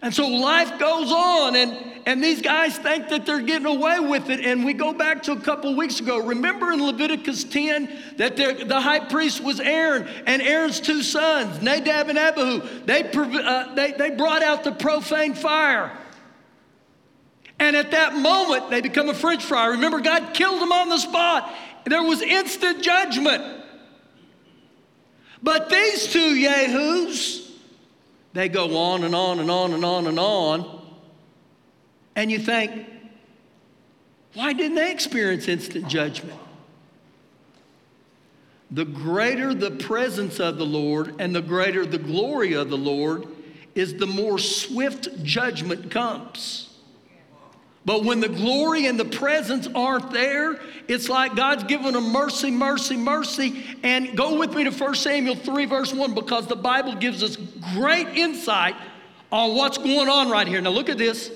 And 0.03 0.15
so 0.15 0.27
life 0.27 0.79
goes 0.79 1.13
on, 1.13 1.57
and, 1.57 1.77
and 2.07 2.25
these 2.25 2.41
guys 2.41 2.79
think 2.79 3.11
that 3.11 3.27
they're 3.27 3.43
getting 3.43 3.67
away 3.67 4.01
with 4.01 4.31
it. 4.31 4.41
And 4.41 4.65
we 4.65 4.73
go 4.73 4.95
back 4.95 5.23
to 5.25 5.33
a 5.33 5.41
couple 5.41 5.77
weeks 5.77 6.01
ago. 6.01 6.25
Remember 6.25 6.73
in 6.73 6.83
Leviticus 6.83 7.45
10 7.45 8.15
that 8.17 8.37
the 8.37 8.81
high 8.81 9.01
priest 9.01 9.43
was 9.45 9.61
Aaron 9.61 10.09
and 10.27 10.41
Aaron's 10.41 10.81
two 10.81 11.03
sons, 11.03 11.61
Nadab 11.61 12.09
and 12.09 12.19
Abihu. 12.19 12.61
They, 12.87 13.03
uh, 13.05 13.75
they, 13.75 13.93
they 13.93 14.11
brought 14.11 14.43
out 14.43 14.65
the 14.65 14.73
profane 14.73 15.35
fire. 15.35 15.93
And 17.59 17.77
at 17.77 17.91
that 17.91 18.15
moment, 18.15 18.71
they 18.71 18.81
become 18.81 19.11
a 19.11 19.15
french 19.15 19.45
fry. 19.45 19.67
Remember, 19.67 20.01
God 20.01 20.33
killed 20.33 20.63
them 20.63 20.73
on 20.73 20.89
the 20.89 20.97
spot. 20.97 21.53
There 21.85 22.03
was 22.03 22.23
instant 22.23 22.83
judgment. 22.83 23.45
But 25.43 25.69
these 25.69 26.11
two 26.11 26.35
Yahoos, 26.35 27.50
they 28.33 28.49
go 28.49 28.77
on 28.77 29.05
and 29.05 29.15
on 29.15 29.41
and 29.41 29.51
on 29.51 29.73
and 29.73 29.85
on 29.85 30.07
and 30.07 30.19
on. 30.19 30.81
And 32.17 32.31
you 32.31 32.39
think, 32.39 32.87
why 34.35 34.53
didn't 34.53 34.77
they 34.77 34.93
experience 34.93 35.49
instant 35.49 35.89
judgment? 35.89 36.39
The 38.71 38.85
greater 38.85 39.53
the 39.53 39.73
presence 39.73 40.39
of 40.39 40.57
the 40.57 40.67
Lord 40.67 41.21
and 41.21 41.35
the 41.35 41.43
greater 41.43 41.85
the 41.85 41.99
glory 41.99 42.53
of 42.53 42.71
the 42.71 42.79
Lord 42.79 43.27
is 43.75 43.95
the 43.95 44.07
more 44.07 44.39
swift 44.39 45.23
judgment 45.25 45.91
comes. 45.91 46.70
But 47.85 48.05
when 48.05 48.21
the 48.21 48.29
glory 48.29 48.87
and 48.87 49.01
the 49.01 49.07
presence 49.07 49.67
aren't 49.75 50.11
there, 50.11 50.61
it's 50.87 51.09
like 51.09 51.35
God's 51.35 51.65
given 51.65 51.95
them 51.95 52.13
mercy, 52.13 52.51
mercy, 52.51 52.97
mercy. 52.97 53.65
And 53.83 54.17
go 54.17 54.39
with 54.39 54.55
me 54.55 54.65
to 54.65 54.71
1 54.71 54.95
Samuel 54.95 55.35
3, 55.35 55.65
verse 55.65 55.95
1, 55.95 56.15
because 56.15 56.47
the 56.47 56.57
Bible 56.57 56.95
gives 56.95 57.23
us 57.23 57.37
great 57.75 58.09
insight 58.09 58.77
on 59.33 59.55
what's 59.57 59.79
going 59.79 60.09
on 60.09 60.29
right 60.29 60.47
here. 60.47 60.61
Now, 60.61 60.71
look 60.71 60.91
at 60.91 60.99
this 60.99 61.31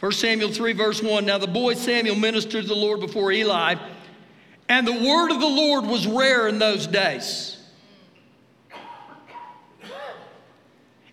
1 0.00 0.10
Samuel 0.12 0.50
3, 0.50 0.72
verse 0.72 1.00
1. 1.00 1.24
Now, 1.24 1.38
the 1.38 1.46
boy 1.46 1.74
Samuel 1.74 2.16
ministered 2.16 2.62
to 2.62 2.68
the 2.68 2.74
Lord 2.74 2.98
before 2.98 3.30
Eli, 3.30 3.76
and 4.68 4.84
the 4.84 4.92
word 4.92 5.30
of 5.30 5.40
the 5.40 5.46
Lord 5.46 5.86
was 5.86 6.08
rare 6.08 6.48
in 6.48 6.58
those 6.58 6.88
days. 6.88 7.58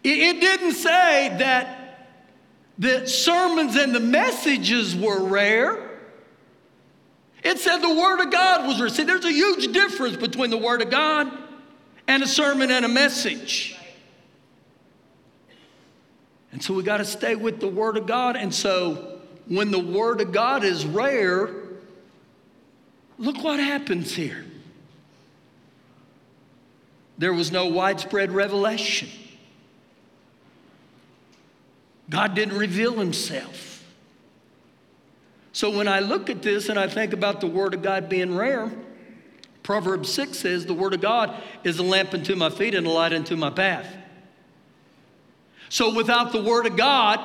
It, 0.03 0.39
didn't 0.39 0.73
say 0.73 1.35
that 1.39 1.78
the 2.79 3.05
sermons 3.05 3.75
and 3.75 3.93
the 3.93 3.99
messages 3.99 4.95
were 4.95 5.21
rare. 5.21 5.89
It 7.43 7.59
said 7.59 7.79
the 7.79 7.93
Word 7.93 8.21
of 8.21 8.31
God 8.31 8.65
was 8.67 8.79
rare. 8.79 8.89
See, 8.89 9.03
there's 9.03 9.25
a 9.25 9.31
huge 9.31 9.71
difference 9.73 10.15
between 10.15 10.49
the 10.49 10.57
Word 10.57 10.81
of 10.81 10.89
God 10.89 11.29
and 12.07 12.23
a 12.23 12.27
sermon 12.27 12.71
and 12.71 12.85
a 12.85 12.87
message. 12.87 13.77
And 16.53 16.63
so 16.63 16.73
we 16.73 16.83
got 16.83 16.97
to 16.97 17.05
stay 17.05 17.35
with 17.35 17.59
the 17.59 17.67
Word 17.67 17.97
of 17.97 18.07
God. 18.07 18.37
And 18.37 18.53
so 18.53 19.19
when 19.47 19.71
the 19.71 19.79
Word 19.79 20.21
of 20.21 20.31
God 20.31 20.63
is 20.63 20.85
rare, 20.85 21.49
look 23.17 23.43
what 23.43 23.59
happens 23.59 24.15
here. 24.15 24.45
There 27.17 27.33
was 27.33 27.51
no 27.51 27.67
widespread 27.67 28.31
revelation. 28.31 29.09
God 32.09 32.33
didn't 32.33 32.57
reveal 32.57 32.93
himself. 32.97 33.83
So 35.51 35.69
when 35.75 35.87
I 35.87 35.99
look 35.99 36.29
at 36.29 36.41
this 36.41 36.69
and 36.69 36.79
I 36.79 36.87
think 36.87 37.13
about 37.13 37.41
the 37.41 37.47
Word 37.47 37.73
of 37.73 37.81
God 37.81 38.09
being 38.09 38.35
rare, 38.35 38.71
Proverbs 39.61 40.11
6 40.13 40.37
says, 40.37 40.65
The 40.65 40.73
Word 40.73 40.93
of 40.93 41.01
God 41.01 41.35
is 41.63 41.77
a 41.79 41.83
lamp 41.83 42.13
unto 42.13 42.35
my 42.35 42.49
feet 42.49 42.73
and 42.73 42.87
a 42.87 42.89
light 42.89 43.13
unto 43.13 43.35
my 43.35 43.49
path. 43.49 43.87
So 45.69 45.93
without 45.93 46.31
the 46.31 46.41
Word 46.41 46.65
of 46.65 46.75
God, 46.75 47.19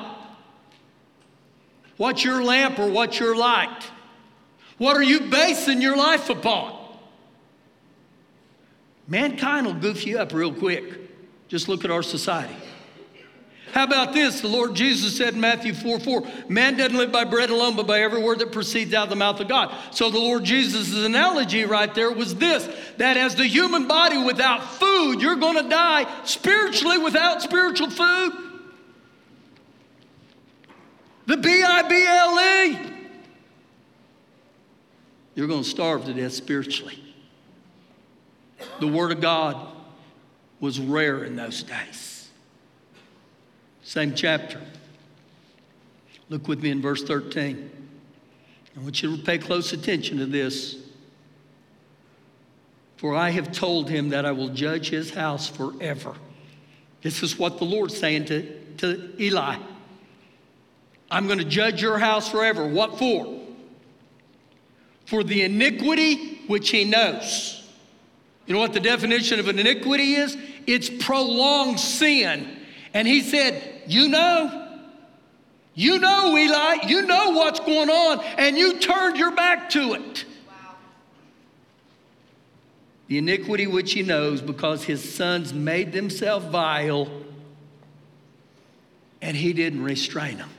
what's 1.97 2.23
your 2.23 2.43
lamp 2.43 2.77
or 2.77 2.89
what's 2.89 3.19
your 3.19 3.35
light? 3.35 3.89
What 4.77 4.97
are 4.97 5.03
you 5.03 5.21
basing 5.21 5.81
your 5.81 5.95
life 5.95 6.29
upon? 6.29 6.77
Mankind 9.07 9.65
will 9.65 9.73
goof 9.73 10.05
you 10.05 10.19
up 10.19 10.33
real 10.33 10.53
quick. 10.53 11.47
Just 11.47 11.69
look 11.69 11.85
at 11.85 11.91
our 11.91 12.03
society. 12.03 12.55
How 13.75 13.83
about 13.83 14.13
this? 14.13 14.39
The 14.39 14.47
Lord 14.47 14.73
Jesus 14.73 15.17
said 15.17 15.33
in 15.33 15.41
Matthew 15.41 15.73
4 15.73 15.99
4, 15.99 16.23
man 16.47 16.77
doesn't 16.77 16.97
live 16.97 17.11
by 17.11 17.25
bread 17.25 17.49
alone, 17.49 17.75
but 17.75 17.85
by 17.85 17.99
every 17.99 18.23
word 18.23 18.39
that 18.39 18.53
proceeds 18.53 18.93
out 18.93 19.03
of 19.03 19.09
the 19.09 19.17
mouth 19.17 19.41
of 19.41 19.49
God. 19.49 19.75
So 19.91 20.09
the 20.09 20.17
Lord 20.17 20.45
Jesus' 20.45 20.95
analogy 20.95 21.65
right 21.65 21.93
there 21.93 22.09
was 22.09 22.35
this 22.35 22.69
that 22.95 23.17
as 23.17 23.35
the 23.35 23.45
human 23.45 23.85
body 23.85 24.17
without 24.17 24.63
food, 24.63 25.21
you're 25.21 25.35
going 25.35 25.61
to 25.61 25.69
die 25.69 26.09
spiritually 26.23 26.97
without 26.97 27.41
spiritual 27.41 27.89
food. 27.89 28.31
The 31.25 31.35
B 31.35 31.61
I 31.61 31.81
B 31.81 32.05
L 32.07 32.39
E. 32.39 32.93
You're 35.35 35.47
going 35.47 35.63
to 35.63 35.69
starve 35.69 36.05
to 36.05 36.13
death 36.13 36.31
spiritually. 36.31 36.97
The 38.79 38.87
Word 38.87 39.11
of 39.11 39.19
God 39.19 39.67
was 40.61 40.79
rare 40.79 41.25
in 41.25 41.35
those 41.35 41.61
days. 41.61 42.14
Same 43.85 44.15
chapter. 44.15 44.59
Look 46.29 46.47
with 46.47 46.61
me 46.63 46.71
in 46.71 46.81
verse 46.81 47.03
13. 47.03 47.71
I 48.75 48.79
want 48.79 49.01
you 49.03 49.15
to 49.15 49.23
pay 49.23 49.37
close 49.37 49.73
attention 49.73 50.17
to 50.17 50.25
this. 50.25 50.75
For 52.97 53.13
I 53.13 53.29
have 53.29 53.51
told 53.51 53.87
him 53.87 54.09
that 54.09 54.25
I 54.25 54.31
will 54.31 54.49
judge 54.49 54.89
his 54.89 55.11
house 55.13 55.47
forever. 55.47 56.15
This 57.03 57.21
is 57.21 57.37
what 57.37 57.59
the 57.59 57.65
Lord's 57.65 57.95
saying 57.95 58.25
to, 58.25 58.59
to 58.77 59.13
Eli. 59.21 59.57
I'm 61.11 61.27
going 61.27 61.37
to 61.37 61.45
judge 61.45 61.79
your 61.79 61.99
house 61.99 62.27
forever. 62.27 62.67
What 62.67 62.97
for? 62.97 63.39
For 65.05 65.23
the 65.23 65.43
iniquity 65.43 66.41
which 66.47 66.71
he 66.71 66.85
knows. 66.85 67.69
You 68.47 68.55
know 68.55 68.59
what 68.59 68.73
the 68.73 68.79
definition 68.79 69.39
of 69.39 69.47
an 69.47 69.59
iniquity 69.59 70.15
is? 70.15 70.35
It's 70.65 70.89
prolonged 70.89 71.79
sin. 71.79 72.61
And 72.95 73.07
he 73.07 73.21
said, 73.21 73.73
You 73.87 74.09
know, 74.09 74.65
you 75.73 75.99
know, 75.99 76.37
Eli, 76.37 76.87
you 76.87 77.01
know 77.03 77.31
what's 77.31 77.59
going 77.59 77.89
on, 77.89 78.21
and 78.37 78.57
you 78.57 78.79
turned 78.79 79.17
your 79.17 79.31
back 79.31 79.69
to 79.71 79.93
it. 79.93 80.25
Wow. 80.47 80.75
The 83.07 83.17
iniquity 83.17 83.67
which 83.67 83.91
he 83.93 84.01
knows 84.01 84.41
because 84.41 84.85
his 84.85 85.13
sons 85.13 85.53
made 85.53 85.91
themselves 85.91 86.45
vile 86.45 87.09
and 89.21 89.35
he 89.35 89.53
didn't 89.53 89.83
restrain 89.83 90.37
them. 90.37 90.49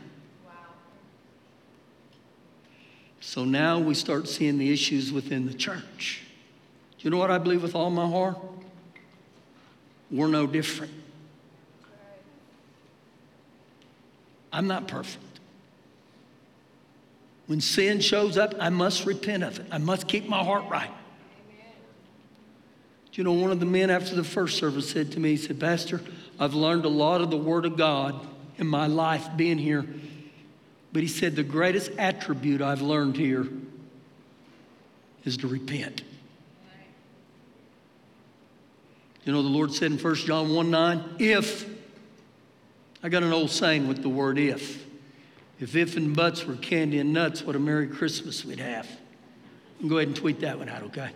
So 3.20 3.44
now 3.44 3.78
we 3.78 3.94
start 3.94 4.28
seeing 4.28 4.58
the 4.58 4.72
issues 4.72 5.12
within 5.12 5.46
the 5.46 5.54
church. 5.54 6.22
Do 6.98 7.04
you 7.04 7.10
know 7.10 7.18
what 7.18 7.30
I 7.30 7.38
believe 7.38 7.62
with 7.62 7.74
all 7.74 7.90
my 7.90 8.08
heart? 8.08 8.38
We're 10.10 10.28
no 10.28 10.46
different. 10.46 10.92
I'm 14.56 14.66
not 14.66 14.88
perfect. 14.88 15.22
When 17.46 17.60
sin 17.60 18.00
shows 18.00 18.36
up, 18.36 18.54
I 18.58 18.70
must 18.70 19.06
repent 19.06 19.44
of 19.44 19.60
it. 19.60 19.66
I 19.70 19.78
must 19.78 20.08
keep 20.08 20.28
my 20.28 20.42
heart 20.42 20.64
right. 20.68 20.90
Do 23.12 23.20
you 23.20 23.24
know, 23.24 23.32
one 23.32 23.52
of 23.52 23.60
the 23.60 23.66
men 23.66 23.88
after 23.88 24.16
the 24.16 24.24
first 24.24 24.58
service 24.58 24.90
said 24.90 25.12
to 25.12 25.20
me, 25.20 25.30
he 25.30 25.36
said, 25.36 25.60
Pastor, 25.60 26.00
I've 26.40 26.54
learned 26.54 26.84
a 26.84 26.88
lot 26.88 27.20
of 27.20 27.30
the 27.30 27.36
Word 27.36 27.64
of 27.64 27.76
God 27.76 28.26
in 28.58 28.66
my 28.66 28.88
life 28.88 29.28
being 29.36 29.58
here 29.58 29.86
but 30.96 31.02
he 31.02 31.10
said, 31.10 31.36
The 31.36 31.42
greatest 31.42 31.90
attribute 31.98 32.62
I've 32.62 32.80
learned 32.80 33.18
here 33.18 33.46
is 35.26 35.36
to 35.36 35.46
repent. 35.46 36.00
You 39.26 39.32
know, 39.34 39.42
the 39.42 39.48
Lord 39.50 39.74
said 39.74 39.92
in 39.92 39.98
1 39.98 40.14
John 40.14 40.54
1 40.54 40.70
9, 40.70 41.16
if, 41.18 41.68
I 43.06 43.08
got 43.08 43.22
an 43.22 43.32
old 43.32 43.52
saying 43.52 43.86
with 43.86 44.02
the 44.02 44.08
word 44.08 44.36
if. 44.36 44.84
If 45.60 45.76
if 45.76 45.96
and 45.96 46.16
buts 46.16 46.44
were 46.44 46.56
candy 46.56 46.98
and 46.98 47.12
nuts, 47.12 47.40
what 47.40 47.54
a 47.54 47.58
Merry 47.60 47.86
Christmas 47.86 48.44
we'd 48.44 48.58
have. 48.58 48.88
Go 49.86 49.98
ahead 49.98 50.08
and 50.08 50.16
tweet 50.16 50.40
that 50.40 50.58
one 50.58 50.68
out, 50.68 50.82
okay? 50.82 51.10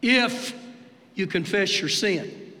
If 0.00 0.54
you 1.14 1.26
confess 1.26 1.78
your 1.80 1.90
sin, 1.90 2.54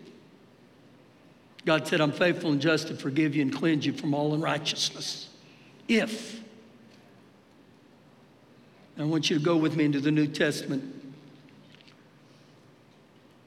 God 1.64 1.88
said, 1.88 2.02
I'm 2.02 2.12
faithful 2.12 2.52
and 2.52 2.60
just 2.60 2.88
to 2.88 2.94
forgive 2.94 3.34
you 3.34 3.40
and 3.40 3.50
cleanse 3.50 3.86
you 3.86 3.94
from 3.94 4.12
all 4.12 4.34
unrighteousness. 4.34 5.30
If. 5.88 6.42
I 8.98 9.04
want 9.04 9.30
you 9.30 9.38
to 9.38 9.42
go 9.42 9.56
with 9.56 9.76
me 9.76 9.86
into 9.86 9.98
the 9.98 10.10
New 10.10 10.26
Testament, 10.26 11.16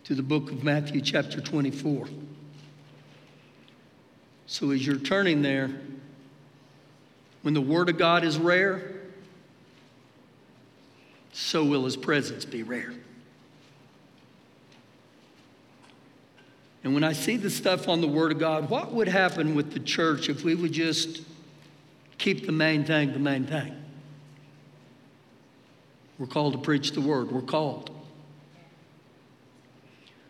to 0.05 0.15
the 0.15 0.23
book 0.23 0.49
of 0.49 0.63
Matthew, 0.63 0.99
chapter 0.99 1.39
24. 1.39 2.07
So 4.47 4.71
as 4.71 4.85
you're 4.85 4.95
turning 4.95 5.41
there, 5.41 5.69
when 7.41 7.53
the 7.53 7.61
Word 7.61 7.89
of 7.89 7.97
God 7.97 8.23
is 8.23 8.37
rare, 8.37 8.93
so 11.33 11.63
will 11.63 11.83
His 11.83 11.97
presence 11.97 12.45
be 12.45 12.63
rare. 12.63 12.93
And 16.83 16.93
when 16.93 17.03
I 17.03 17.11
see 17.11 17.35
the 17.35 17.49
stuff 17.49 17.89
on 17.89 17.99
the 17.99 18.07
Word 18.07 18.31
of 18.31 18.39
God, 18.39 18.69
what 18.69 18.93
would 18.93 19.09
happen 19.09 19.53
with 19.53 19.73
the 19.73 19.79
church 19.79 20.29
if 20.29 20.45
we 20.45 20.55
would 20.55 20.71
just 20.71 21.21
keep 22.17 22.45
the 22.45 22.53
main 22.53 22.85
thing 22.85 23.11
the 23.11 23.19
main 23.19 23.45
thing? 23.45 23.75
We're 26.17 26.27
called 26.27 26.53
to 26.53 26.59
preach 26.59 26.93
the 26.93 27.01
Word. 27.01 27.31
We're 27.31 27.41
called. 27.41 27.91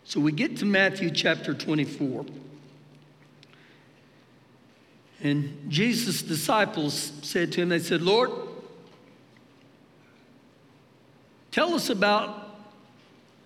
So 0.04 0.20
we 0.20 0.32
get 0.32 0.58
to 0.58 0.66
Matthew 0.66 1.12
chapter 1.12 1.54
24. 1.54 2.26
And 5.24 5.70
Jesus' 5.70 6.22
disciples 6.22 7.12
said 7.22 7.52
to 7.54 7.62
him, 7.62 7.70
They 7.70 7.80
said, 7.80 8.02
Lord, 8.02 8.32
tell 11.52 11.74
us 11.74 11.90
about 11.90 12.48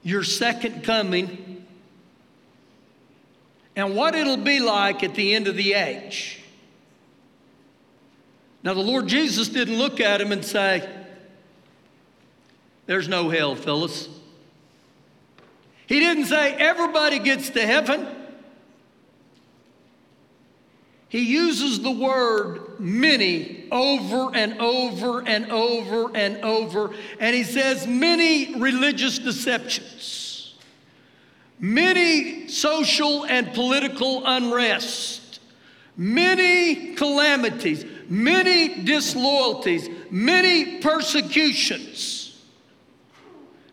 your 0.03 0.23
second 0.23 0.83
coming 0.83 1.65
and 3.75 3.95
what 3.95 4.15
it'll 4.15 4.37
be 4.37 4.59
like 4.59 5.03
at 5.03 5.15
the 5.15 5.33
end 5.33 5.47
of 5.47 5.55
the 5.55 5.73
age. 5.73 6.41
Now, 8.63 8.73
the 8.73 8.81
Lord 8.81 9.07
Jesus 9.07 9.47
didn't 9.47 9.77
look 9.77 9.99
at 9.99 10.21
him 10.21 10.31
and 10.31 10.43
say, 10.45 10.87
There's 12.85 13.07
no 13.07 13.29
hell, 13.29 13.55
Phyllis. 13.55 14.09
He 15.87 15.99
didn't 15.99 16.25
say, 16.25 16.53
Everybody 16.53 17.19
gets 17.19 17.49
to 17.51 17.65
heaven. 17.65 18.07
He 21.11 21.19
uses 21.19 21.81
the 21.81 21.91
word 21.91 22.79
many 22.79 23.67
over 23.71 24.33
and 24.33 24.59
over 24.59 25.21
and 25.27 25.51
over 25.51 26.15
and 26.15 26.37
over, 26.37 26.95
and 27.19 27.35
he 27.35 27.43
says 27.43 27.85
many 27.85 28.55
religious 28.55 29.19
deceptions 29.19 30.31
many 31.61 32.47
social 32.47 33.23
and 33.25 33.53
political 33.53 34.23
unrest, 34.25 35.39
many 35.95 36.95
calamities, 36.95 37.85
many 38.09 38.83
disloyalties, 38.83 39.87
many 40.09 40.79
persecutions. 40.79 42.20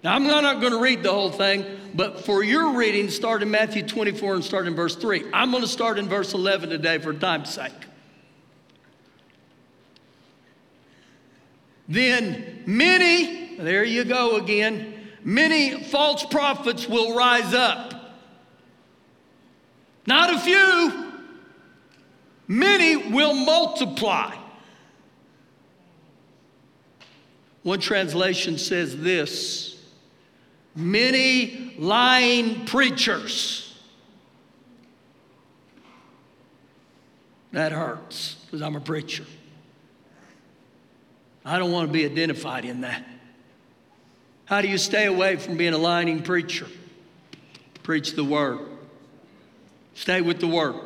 Now, 0.05 0.15
I'm 0.15 0.25
not 0.25 0.61
going 0.61 0.73
to 0.73 0.81
read 0.81 1.03
the 1.03 1.13
whole 1.13 1.33
thing, 1.33 1.65
but 1.95 2.25
for 2.25 2.45
your 2.45 2.77
reading, 2.77 3.11
start 3.11 3.43
in 3.43 3.51
Matthew 3.51 3.83
24 3.83 4.37
and 4.37 4.45
start 4.45 4.69
in 4.69 4.77
verse 4.77 4.95
3. 4.95 5.25
I'm 5.33 5.51
going 5.51 5.63
to 5.63 5.69
start 5.69 5.99
in 5.99 6.09
verse 6.09 6.35
11 6.35 6.71
today 6.71 6.99
for 6.99 7.13
time's 7.13 7.53
sake. 7.53 7.73
Then 11.89 12.63
many, 12.67 13.57
there 13.57 13.83
you 13.83 14.05
go 14.05 14.37
again, 14.37 14.95
many 15.25 15.83
false 15.83 16.25
prophets 16.27 16.87
will 16.87 17.17
rise 17.17 17.55
up. 17.55 17.95
Not 20.07 20.33
a 20.33 20.39
few, 20.39 21.13
many 22.47 23.11
will 23.11 23.35
multiply. 23.35 24.37
One 27.63 27.81
translation 27.81 28.59
says 28.59 28.97
this 28.97 29.78
many 30.79 31.75
lying 31.79 32.65
preachers. 32.65 33.77
That 37.53 37.73
hurts 37.73 38.35
because 38.45 38.63
I'm 38.63 38.77
a 38.77 38.81
preacher. 38.81 39.25
I 41.45 41.59
don't 41.59 41.73
want 41.73 41.89
to 41.89 41.93
be 41.93 42.05
identified 42.05 42.65
in 42.65 42.83
that. 42.83 43.05
How 44.45 44.61
do 44.61 44.69
you 44.69 44.79
stay 44.79 45.07
away 45.07 45.37
from 45.37 45.57
being 45.57 45.75
a 45.75 45.79
lying 45.79 46.23
preacher? 46.23 46.67
Preach 47.83 48.13
the 48.13 48.25
word. 48.25 48.61
Stay 49.95 50.21
with 50.21 50.41
the 50.41 50.47
word. 50.47 50.77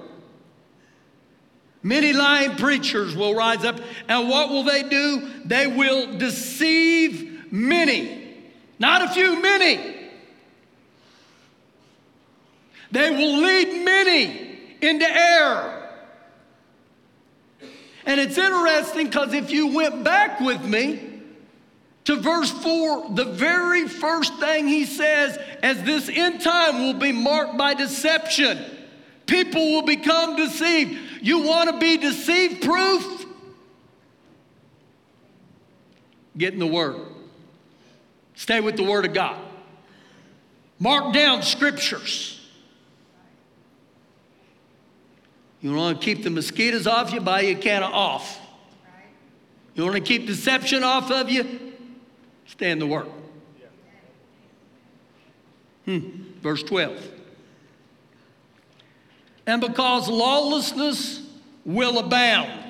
Many 1.82 2.12
lying 2.12 2.56
preachers 2.56 3.16
will 3.16 3.34
rise 3.34 3.64
up, 3.64 3.80
and 4.08 4.28
what 4.28 4.50
will 4.50 4.62
they 4.62 4.84
do? 4.84 5.28
They 5.44 5.66
will 5.66 6.16
deceive 6.16 7.52
many. 7.52 8.21
Not 8.82 9.00
a 9.02 9.08
few, 9.10 9.40
many. 9.40 10.10
They 12.90 13.10
will 13.10 13.40
lead 13.40 13.84
many 13.84 14.58
into 14.80 15.08
error. 15.08 15.88
And 18.04 18.18
it's 18.18 18.36
interesting 18.36 19.06
because 19.06 19.34
if 19.34 19.52
you 19.52 19.68
went 19.68 20.02
back 20.02 20.40
with 20.40 20.64
me 20.64 21.20
to 22.06 22.16
verse 22.16 22.50
4, 22.50 23.10
the 23.10 23.26
very 23.26 23.86
first 23.86 24.34
thing 24.40 24.66
he 24.66 24.84
says, 24.84 25.38
as 25.62 25.80
this 25.84 26.08
end 26.08 26.40
time 26.40 26.80
will 26.80 26.98
be 26.98 27.12
marked 27.12 27.56
by 27.56 27.74
deception, 27.74 28.58
people 29.26 29.64
will 29.64 29.86
become 29.86 30.34
deceived. 30.34 30.98
You 31.20 31.42
want 31.42 31.70
to 31.70 31.78
be 31.78 31.98
deceived 31.98 32.64
proof? 32.64 33.26
Get 36.36 36.52
in 36.52 36.58
the 36.58 36.66
Word. 36.66 37.11
Stay 38.34 38.60
with 38.60 38.76
the 38.76 38.84
Word 38.84 39.04
of 39.04 39.12
God. 39.12 39.38
Mark 40.78 41.12
down 41.12 41.42
scriptures. 41.42 42.40
You 45.60 45.74
want 45.74 46.00
to 46.00 46.04
keep 46.04 46.24
the 46.24 46.30
mosquitoes 46.30 46.86
off 46.86 47.12
you, 47.12 47.20
buy 47.20 47.42
you 47.42 47.56
a 47.56 47.60
can 47.60 47.82
of 47.82 47.92
off. 47.92 48.40
You 49.74 49.84
want 49.84 49.94
to 49.94 50.02
keep 50.02 50.26
deception 50.26 50.82
off 50.82 51.10
of 51.10 51.30
you, 51.30 51.72
stay 52.46 52.70
in 52.70 52.78
the 52.78 52.86
Word. 52.86 53.06
Hmm. 55.84 56.00
Verse 56.40 56.62
12. 56.62 57.10
And 59.46 59.60
because 59.60 60.08
lawlessness 60.08 61.22
will 61.64 61.98
abound, 61.98 62.61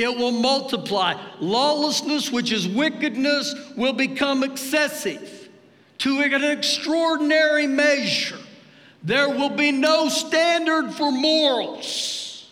it 0.00 0.16
will 0.16 0.32
multiply. 0.32 1.14
Lawlessness, 1.40 2.32
which 2.32 2.52
is 2.52 2.66
wickedness, 2.66 3.54
will 3.76 3.92
become 3.92 4.42
excessive 4.42 5.48
to 5.98 6.20
an 6.20 6.42
extraordinary 6.42 7.66
measure. 7.66 8.38
There 9.02 9.28
will 9.28 9.50
be 9.50 9.72
no 9.72 10.08
standard 10.08 10.92
for 10.92 11.12
morals. 11.12 12.50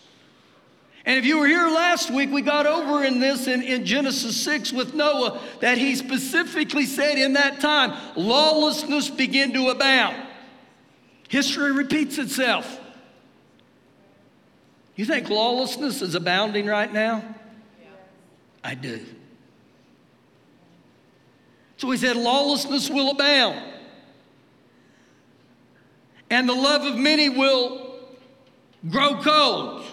And 1.05 1.17
if 1.17 1.25
you 1.25 1.39
were 1.39 1.47
here 1.47 1.69
last 1.69 2.11
week, 2.11 2.29
we 2.29 2.43
got 2.43 2.67
over 2.67 3.03
in 3.03 3.19
this 3.19 3.47
in, 3.47 3.63
in 3.63 3.83
Genesis 3.83 4.39
6 4.43 4.71
with 4.71 4.93
Noah 4.93 5.39
that 5.59 5.79
he 5.79 5.95
specifically 5.95 6.85
said 6.85 7.17
in 7.17 7.33
that 7.33 7.59
time, 7.59 7.97
lawlessness 8.15 9.09
began 9.09 9.53
to 9.53 9.69
abound. 9.69 10.15
History 11.29 11.71
repeats 11.71 12.19
itself. 12.19 12.79
You 14.95 15.05
think 15.05 15.29
lawlessness 15.29 16.03
is 16.03 16.13
abounding 16.13 16.67
right 16.67 16.91
now? 16.91 17.23
I 18.63 18.75
do. 18.75 19.05
So 21.77 21.89
he 21.91 21.97
said, 21.97 22.17
lawlessness 22.17 22.89
will 22.89 23.11
abound. 23.11 23.63
And 26.29 26.47
the 26.47 26.53
love 26.53 26.83
of 26.83 26.97
many 26.97 27.29
will 27.29 27.95
grow 28.89 29.21
cold. 29.21 29.85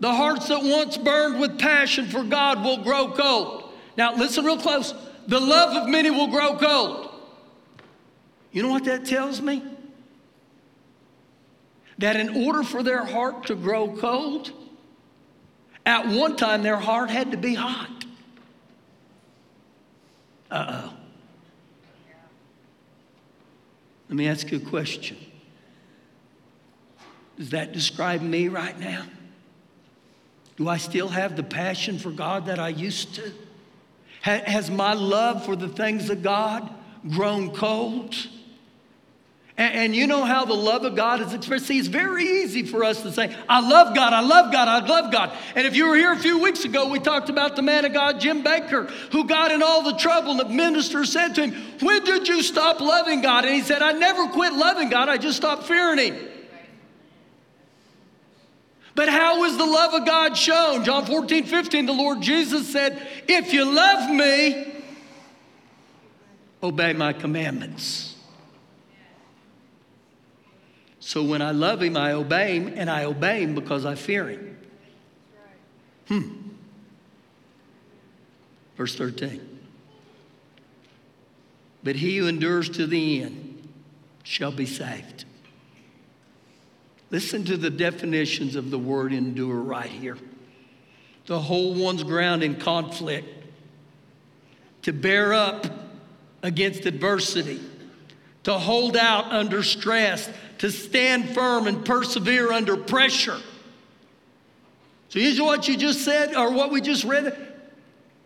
The 0.00 0.12
hearts 0.12 0.48
that 0.48 0.62
once 0.62 0.96
burned 0.96 1.40
with 1.40 1.58
passion 1.58 2.06
for 2.06 2.24
God 2.24 2.62
will 2.64 2.78
grow 2.78 3.12
cold. 3.12 3.70
Now, 3.96 4.14
listen 4.14 4.44
real 4.44 4.58
close. 4.58 4.94
The 5.26 5.40
love 5.40 5.76
of 5.76 5.88
many 5.88 6.10
will 6.10 6.28
grow 6.28 6.56
cold. 6.56 7.10
You 8.52 8.62
know 8.62 8.70
what 8.70 8.84
that 8.84 9.04
tells 9.04 9.40
me? 9.40 9.62
That 11.98 12.16
in 12.16 12.46
order 12.46 12.62
for 12.62 12.82
their 12.82 13.04
heart 13.04 13.46
to 13.46 13.54
grow 13.54 13.94
cold, 13.96 14.52
at 15.86 16.08
one 16.08 16.36
time, 16.36 16.62
their 16.62 16.76
heart 16.76 17.10
had 17.10 17.30
to 17.30 17.36
be 17.36 17.54
hot. 17.54 18.04
Uh 20.50 20.82
oh. 20.84 20.92
Let 24.08 24.16
me 24.16 24.28
ask 24.28 24.50
you 24.50 24.58
a 24.58 24.60
question. 24.60 25.16
Does 27.36 27.50
that 27.50 27.72
describe 27.72 28.20
me 28.20 28.48
right 28.48 28.78
now? 28.78 29.04
Do 30.56 30.68
I 30.68 30.78
still 30.78 31.08
have 31.08 31.36
the 31.36 31.42
passion 31.42 31.98
for 31.98 32.10
God 32.10 32.46
that 32.46 32.58
I 32.58 32.68
used 32.68 33.14
to? 33.16 33.32
Has 34.22 34.70
my 34.70 34.92
love 34.94 35.44
for 35.44 35.54
the 35.54 35.68
things 35.68 36.10
of 36.10 36.22
God 36.22 36.68
grown 37.10 37.54
cold? 37.54 38.14
And, 39.58 39.74
and, 39.74 39.96
you 39.96 40.06
know 40.06 40.24
how 40.24 40.44
the 40.44 40.54
love 40.54 40.84
of 40.84 40.94
God 40.94 41.22
is 41.22 41.32
expressed? 41.32 41.66
See, 41.66 41.78
it's 41.78 41.88
very 41.88 42.24
easy 42.24 42.62
for 42.62 42.84
us 42.84 43.00
to 43.00 43.10
say, 43.10 43.34
I 43.48 43.66
love 43.66 43.94
God, 43.94 44.12
I 44.12 44.20
love 44.20 44.52
God, 44.52 44.68
I 44.68 44.86
love 44.86 45.10
God. 45.10 45.32
And 45.54 45.66
if 45.66 45.74
you 45.74 45.88
were 45.88 45.96
here 45.96 46.12
a 46.12 46.18
few 46.18 46.38
weeks 46.38 46.66
ago, 46.66 46.88
we 46.88 46.98
talked 46.98 47.30
about 47.30 47.56
the 47.56 47.62
man 47.62 47.86
of 47.86 47.94
God, 47.94 48.20
Jim 48.20 48.44
Bakker, 48.44 48.90
who 49.12 49.24
got 49.24 49.50
in 49.50 49.62
all 49.62 49.82
the 49.82 49.96
trouble. 49.96 50.32
And 50.32 50.40
the 50.40 50.48
minister 50.50 51.06
said 51.06 51.34
to 51.36 51.46
him, 51.46 51.78
When 51.80 52.04
did 52.04 52.28
you 52.28 52.42
stop 52.42 52.80
loving 52.80 53.22
God? 53.22 53.46
And 53.46 53.54
he 53.54 53.62
said, 53.62 53.80
I 53.80 53.92
never 53.92 54.28
quit 54.28 54.52
loving 54.52 54.90
God, 54.90 55.08
I 55.08 55.16
just 55.16 55.38
stopped 55.38 55.64
fearing 55.64 55.98
Him. 55.98 56.28
But 58.94 59.08
how 59.08 59.44
is 59.44 59.56
the 59.56 59.64
love 59.64 59.94
of 59.94 60.06
God 60.06 60.36
shown? 60.36 60.84
John 60.84 61.06
14, 61.06 61.44
15, 61.44 61.86
the 61.86 61.92
Lord 61.92 62.20
Jesus 62.20 62.70
said, 62.70 63.06
If 63.26 63.54
you 63.54 63.64
love 63.64 64.10
me, 64.10 64.82
obey 66.62 66.92
my 66.94 67.14
commandments. 67.14 68.15
So 71.06 71.22
when 71.22 71.40
I 71.40 71.52
love 71.52 71.82
him, 71.82 71.96
I 71.96 72.14
obey 72.14 72.56
him, 72.56 72.74
and 72.74 72.90
I 72.90 73.04
obey 73.04 73.40
him 73.40 73.54
because 73.54 73.86
I 73.86 73.94
fear 73.94 74.28
him. 74.28 74.58
Hmm. 76.08 76.30
Verse 78.76 78.96
13. 78.96 79.40
But 81.84 81.94
he 81.94 82.16
who 82.16 82.26
endures 82.26 82.68
to 82.70 82.88
the 82.88 83.22
end 83.22 83.68
shall 84.24 84.50
be 84.50 84.66
saved. 84.66 85.26
Listen 87.12 87.44
to 87.44 87.56
the 87.56 87.70
definitions 87.70 88.56
of 88.56 88.72
the 88.72 88.78
word 88.78 89.12
endure 89.12 89.60
right 89.60 89.88
here. 89.88 90.18
To 91.26 91.38
hold 91.38 91.78
one's 91.78 92.02
ground 92.02 92.42
in 92.42 92.56
conflict, 92.56 93.28
to 94.82 94.92
bear 94.92 95.32
up 95.32 95.66
against 96.42 96.84
adversity, 96.84 97.60
to 98.42 98.54
hold 98.54 98.96
out 98.96 99.26
under 99.26 99.62
stress, 99.62 100.28
to 100.58 100.70
stand 100.70 101.30
firm 101.30 101.66
and 101.66 101.84
persevere 101.84 102.52
under 102.52 102.76
pressure. 102.76 103.38
So 105.08 105.20
here's 105.20 105.40
what 105.40 105.68
you 105.68 105.76
just 105.76 106.04
said, 106.04 106.34
or 106.34 106.52
what 106.52 106.70
we 106.70 106.80
just 106.80 107.04
read. 107.04 107.54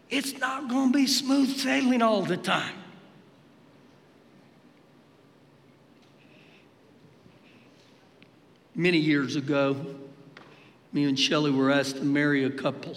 It's 0.09 0.39
not 0.39 0.69
going 0.69 0.93
to 0.93 0.99
be 0.99 1.07
smooth 1.07 1.57
sailing 1.57 2.03
all 2.03 2.23
the 2.23 2.37
time. 2.37 2.75
Many 8.75 8.99
years 8.99 9.37
ago, 9.37 9.77
me 10.93 11.05
and 11.05 11.19
Shelly 11.19 11.51
were 11.51 11.71
asked 11.71 11.97
to 11.97 12.05
marry 12.05 12.45
a 12.45 12.51
couple 12.51 12.97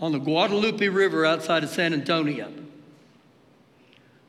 on 0.00 0.12
the 0.12 0.18
Guadalupe 0.18 0.86
River 0.88 1.24
outside 1.24 1.62
of 1.64 1.70
San 1.70 1.94
Antonio. 1.94 2.52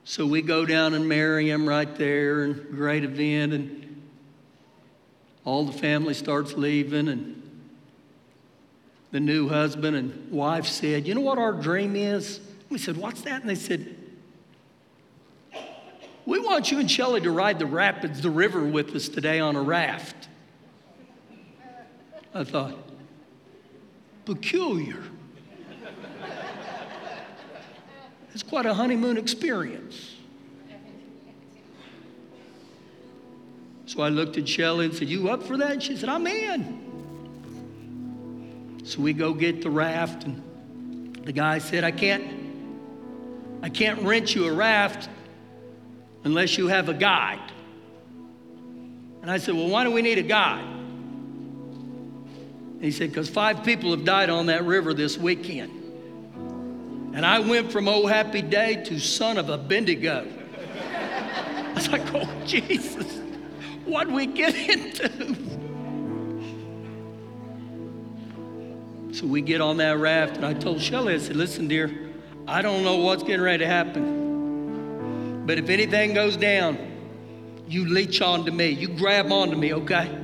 So 0.10 0.26
we 0.26 0.42
go 0.42 0.66
down 0.66 0.94
and 0.94 1.10
marry 1.10 1.50
him 1.50 1.68
right 1.68 1.94
there, 1.98 2.44
and 2.44 2.56
great 2.72 3.04
event, 3.04 3.52
and 3.52 4.08
all 5.44 5.66
the 5.66 5.78
family 5.78 6.14
starts 6.14 6.54
leaving, 6.54 7.10
and 7.10 7.60
the 9.12 9.20
new 9.20 9.50
husband 9.50 9.98
and 9.98 10.32
wife 10.32 10.66
said, 10.66 11.06
You 11.06 11.14
know 11.14 11.20
what 11.20 11.38
our 11.38 11.52
dream 11.52 11.98
is? 11.98 12.40
We 12.70 12.78
said, 12.78 12.96
What's 12.96 13.20
that? 13.24 13.42
And 13.42 13.50
they 13.50 13.56
said, 13.56 13.98
We 16.26 16.40
want 16.40 16.72
you 16.72 16.80
and 16.80 16.90
Shelly 16.90 17.20
to 17.20 17.30
ride 17.32 17.60
the 17.60 17.66
rapids, 17.66 18.22
the 18.22 18.30
river 18.30 18.64
with 18.64 18.96
us 18.96 19.10
today 19.10 19.42
on 19.42 19.58
a 19.58 19.62
raft. 19.62 20.30
I 22.34 22.46
thought, 22.46 22.78
peculiar. 24.24 25.04
It's 28.38 28.44
quite 28.44 28.68
a 28.68 28.74
honeymoon 28.76 29.18
experience. 29.18 30.07
So 33.88 34.02
I 34.02 34.10
looked 34.10 34.38
at 34.38 34.48
Shelley 34.48 34.86
and 34.86 34.94
said, 34.94 35.08
You 35.08 35.30
up 35.30 35.42
for 35.42 35.58
that? 35.58 35.72
And 35.72 35.82
she 35.82 35.96
said, 35.96 36.10
I'm 36.10 36.28
in. 36.28 36.84
So 38.84 39.02
we 39.02 39.14
go 39.14 39.34
get 39.34 39.62
the 39.62 39.70
raft, 39.70 40.26
and 40.26 41.16
the 41.26 41.32
guy 41.32 41.58
said, 41.60 41.86
I 41.86 41.92
can't, 41.92 42.24
I 43.64 43.70
can't 43.70 44.02
rent 44.02 44.36
you 44.36 44.46
a 44.46 44.54
raft 44.54 45.08
unless 46.26 46.58
you 46.58 46.68
have 46.68 46.90
a 46.90 46.94
guide. 46.94 47.52
And 49.22 49.32
I 49.32 49.38
said, 49.38 49.56
Well, 49.56 49.70
why 49.70 49.86
do 49.86 49.92
we 49.92 50.02
need 50.02 50.18
a 50.18 50.24
guide? 50.24 50.66
And 52.76 52.84
he 52.84 52.92
said, 52.92 53.10
Because 53.10 53.30
five 53.30 53.64
people 53.64 53.92
have 53.92 54.04
died 54.04 54.30
on 54.30 54.48
that 54.48 54.66
river 54.66 54.94
this 54.94 55.18
weekend. 55.18 55.72
And 57.16 57.26
I 57.26 57.40
went 57.40 57.72
from 57.72 57.88
oh 57.88 58.06
happy 58.06 58.42
day 58.42 58.84
to 58.84 59.00
son 59.00 59.38
of 59.38 59.48
a 59.48 59.58
bendigo. 59.58 60.28
I 60.94 61.72
was 61.74 61.88
like, 61.90 62.14
oh 62.14 62.30
Jesus, 62.46 63.22
what 63.88 64.10
we 64.10 64.26
get 64.26 64.56
into? 64.70 65.36
So 69.14 69.26
we 69.26 69.42
get 69.42 69.62
on 69.62 69.78
that 69.78 69.98
raft, 69.98 70.38
and 70.38 70.46
I 70.46 70.54
told 70.54 70.80
Shelley, 70.80 71.16
I 71.16 71.18
said, 71.18 71.36
listen, 71.36 71.68
dear, 71.68 71.92
I 72.48 72.62
don't 72.62 72.84
know 72.84 72.98
what's 72.98 73.24
getting 73.24 73.42
ready 73.42 73.60
to 73.60 73.68
happen. 73.68 75.46
But 75.48 75.58
if 75.58 75.70
anything 75.70 76.14
goes 76.14 76.38
down, 76.38 76.78
you 77.68 77.86
leech 77.86 78.22
onto 78.22 78.52
me. 78.52 78.70
You 78.70 78.90
grab 78.90 79.32
onto 79.32 79.56
me, 79.56 79.74
okay? 79.74 80.16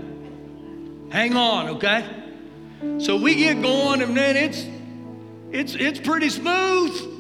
Hang 1.09 1.35
on, 1.35 1.69
okay? 1.69 2.05
So 2.99 3.17
we 3.17 3.35
get 3.35 3.61
going, 3.61 4.01
and 4.01 4.15
then 4.15 4.35
it's 4.35 4.65
it's 5.51 5.75
it's 5.75 5.99
pretty 5.99 6.29
smooth. 6.29 7.13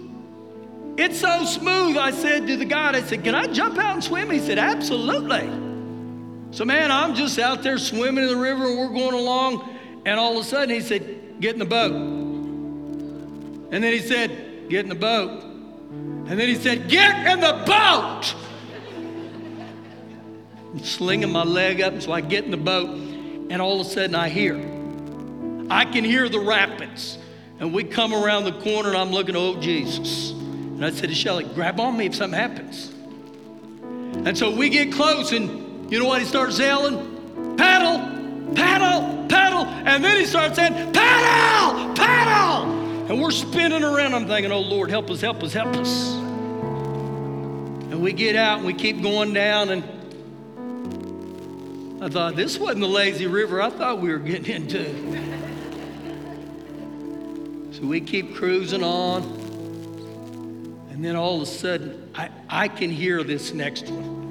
It's 0.97 1.19
so 1.19 1.45
smooth. 1.45 1.97
I 1.97 2.11
said 2.11 2.45
to 2.47 2.55
the 2.55 2.65
guy, 2.65 2.91
I 2.93 3.01
said, 3.01 3.23
Can 3.23 3.33
I 3.33 3.47
jump 3.47 3.77
out 3.77 3.95
and 3.95 4.03
swim? 4.03 4.29
He 4.29 4.39
said, 4.39 4.59
Absolutely. 4.59 5.62
So, 6.53 6.65
man, 6.65 6.91
I'm 6.91 7.15
just 7.15 7.39
out 7.39 7.63
there 7.63 7.79
swimming 7.79 8.25
in 8.25 8.29
the 8.29 8.37
river 8.37 8.67
and 8.67 8.77
we're 8.77 8.89
going 8.89 9.15
along. 9.15 9.67
And 10.05 10.19
all 10.19 10.37
of 10.37 10.45
a 10.45 10.47
sudden, 10.47 10.69
he 10.69 10.81
said, 10.81 11.41
Get 11.41 11.53
in 11.53 11.59
the 11.59 11.65
boat. 11.65 11.93
And 11.93 13.83
then 13.83 13.91
he 13.91 13.99
said, 13.99 14.69
Get 14.69 14.83
in 14.85 14.89
the 14.89 14.95
boat. 14.95 15.43
And 15.43 16.39
then 16.39 16.47
he 16.47 16.53
said, 16.53 16.89
Get 16.89 17.27
in 17.27 17.39
the 17.39 17.63
boat. 17.65 18.35
I'm 20.73 20.83
slinging 20.83 21.31
my 21.31 21.43
leg 21.43 21.81
up, 21.81 21.99
so 22.03 22.11
I 22.11 22.21
get 22.21 22.45
in 22.45 22.51
the 22.51 22.57
boat. 22.57 22.99
And 23.49 23.59
all 23.59 23.81
of 23.81 23.87
a 23.87 23.89
sudden, 23.89 24.13
I 24.13 24.29
hear, 24.29 24.55
I 25.71 25.85
can 25.85 26.03
hear 26.03 26.29
the 26.29 26.39
rapids. 26.39 27.17
And 27.59 27.73
we 27.73 27.83
come 27.83 28.13
around 28.13 28.43
the 28.43 28.59
corner, 28.61 28.89
and 28.89 28.97
I'm 28.99 29.09
looking, 29.09 29.35
Oh, 29.35 29.59
Jesus. 29.59 30.29
And 30.33 30.85
I 30.85 30.91
said 30.91 31.09
to 31.09 31.15
Shelly, 31.15 31.45
Grab 31.45 31.79
on 31.79 31.97
me 31.97 32.05
if 32.05 32.13
something 32.13 32.39
happens. 32.39 32.93
And 34.27 34.37
so 34.37 34.55
we 34.55 34.69
get 34.69 34.91
close, 34.93 35.31
and 35.31 35.62
you 35.93 35.99
know 35.99 36.05
what 36.05 36.19
he 36.21 36.25
starts 36.25 36.57
yelling? 36.57 37.55
Paddle, 37.55 37.99
paddle, 38.55 39.27
paddle. 39.27 39.65
And 39.65 40.03
then 40.03 40.17
he 40.19 40.25
starts 40.25 40.55
saying, 40.55 40.73
Paddle, 40.91 41.93
paddle. 41.93 42.63
And 43.11 43.21
we're 43.21 43.29
spinning 43.29 43.83
around. 43.83 44.15
I'm 44.15 44.25
thinking, 44.25 44.51
Oh 44.51 44.61
Lord, 44.61 44.89
help 44.89 45.11
us, 45.11 45.21
help 45.21 45.43
us, 45.43 45.53
help 45.53 45.75
us. 45.75 46.13
And 47.91 48.01
we 48.01 48.11
get 48.11 48.35
out 48.35 48.57
and 48.57 48.65
we 48.65 48.73
keep 48.73 49.03
going 49.03 49.33
down. 49.33 49.69
And 49.69 49.83
I 52.03 52.09
thought, 52.09 52.35
this 52.35 52.57
wasn't 52.57 52.81
the 52.81 52.87
lazy 52.87 53.27
river 53.27 53.61
I 53.61 53.69
thought 53.69 54.01
we 54.01 54.09
were 54.09 54.17
getting 54.17 54.51
into. 54.51 54.83
So 57.73 57.83
we 57.83 58.01
keep 58.01 58.33
cruising 58.33 58.81
on. 58.81 59.21
And 60.89 61.05
then 61.05 61.15
all 61.15 61.35
of 61.35 61.43
a 61.43 61.45
sudden, 61.45 62.09
I, 62.15 62.31
I 62.49 62.67
can 62.67 62.89
hear 62.89 63.23
this 63.23 63.53
next 63.53 63.91
one. 63.91 64.22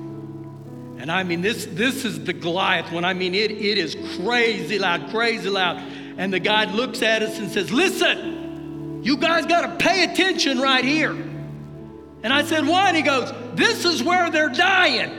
And 1.03 1.11
I 1.11 1.25
mean, 1.25 1.41
this, 1.41 1.67
this 1.67 2.05
is 2.05 2.23
the 2.23 2.33
Goliath 2.33 2.93
one. 2.93 3.05
I 3.05 3.13
mean, 3.13 3.35
it, 3.35 3.51
it 3.51 3.77
is 3.77 3.97
crazy 4.21 4.79
loud, 4.79 5.11
crazy 5.11 5.49
loud. 5.49 5.79
And 6.17 6.33
the 6.33 6.39
guy 6.39 6.73
looks 6.73 7.03
at 7.03 7.23
us 7.23 7.41
and 7.41 7.51
says, 7.51 7.73
Listen, 7.73 9.03
you 9.03 9.17
guys 9.17 9.45
got 9.47 9.63
to 9.63 9.85
pay 9.85 10.05
attention 10.05 10.61
right 10.61 10.85
here. 10.85 11.11
And 11.11 12.33
I 12.33 12.45
said, 12.45 12.69
Why? 12.69 12.87
And 12.87 12.97
he 12.97 13.03
goes, 13.03 13.33
This 13.57 13.85
is 13.85 14.01
where 14.01 14.31
they're 14.31 14.49
dying. 14.49 15.11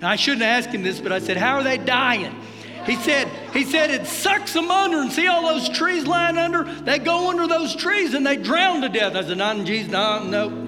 I 0.00 0.16
shouldn't 0.16 0.44
ask 0.44 0.70
him 0.70 0.82
this, 0.82 0.98
but 0.98 1.12
I 1.12 1.18
said, 1.18 1.36
How 1.36 1.56
are 1.56 1.62
they 1.62 1.76
dying? 1.76 2.34
He 2.86 2.96
said, 2.96 3.28
he 3.52 3.64
said 3.64 3.90
it 3.90 4.06
sucks 4.06 4.52
them 4.52 4.70
under 4.70 5.00
and 5.00 5.10
see 5.12 5.26
all 5.26 5.42
those 5.42 5.68
trees 5.68 6.06
lying 6.06 6.38
under? 6.38 6.64
They 6.64 6.98
go 6.98 7.30
under 7.30 7.46
those 7.46 7.74
trees 7.74 8.14
and 8.14 8.26
they 8.26 8.36
drown 8.36 8.82
to 8.82 8.88
death. 8.88 9.14
I 9.14 9.22
said, 9.22 9.40
in 9.40 9.66
Jesus, 9.66 9.90
no, 9.90 10.22
no. 10.22 10.66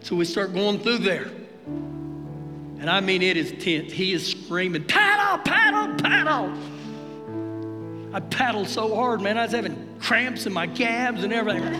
So 0.00 0.16
we 0.16 0.24
start 0.24 0.52
going 0.52 0.80
through 0.80 0.98
there. 0.98 1.30
And 1.66 2.90
I 2.90 3.00
mean, 3.00 3.22
it 3.22 3.36
is 3.36 3.52
tense. 3.52 3.92
He 3.92 4.12
is 4.12 4.26
screaming, 4.26 4.84
paddle, 4.84 5.38
paddle, 5.44 5.94
paddle. 5.96 6.52
I 8.12 8.20
paddled 8.20 8.68
so 8.68 8.94
hard, 8.94 9.20
man. 9.20 9.38
I 9.38 9.44
was 9.44 9.52
having 9.52 9.96
cramps 10.00 10.46
in 10.46 10.52
my 10.52 10.66
calves 10.66 11.22
and 11.22 11.32
everything. 11.32 11.72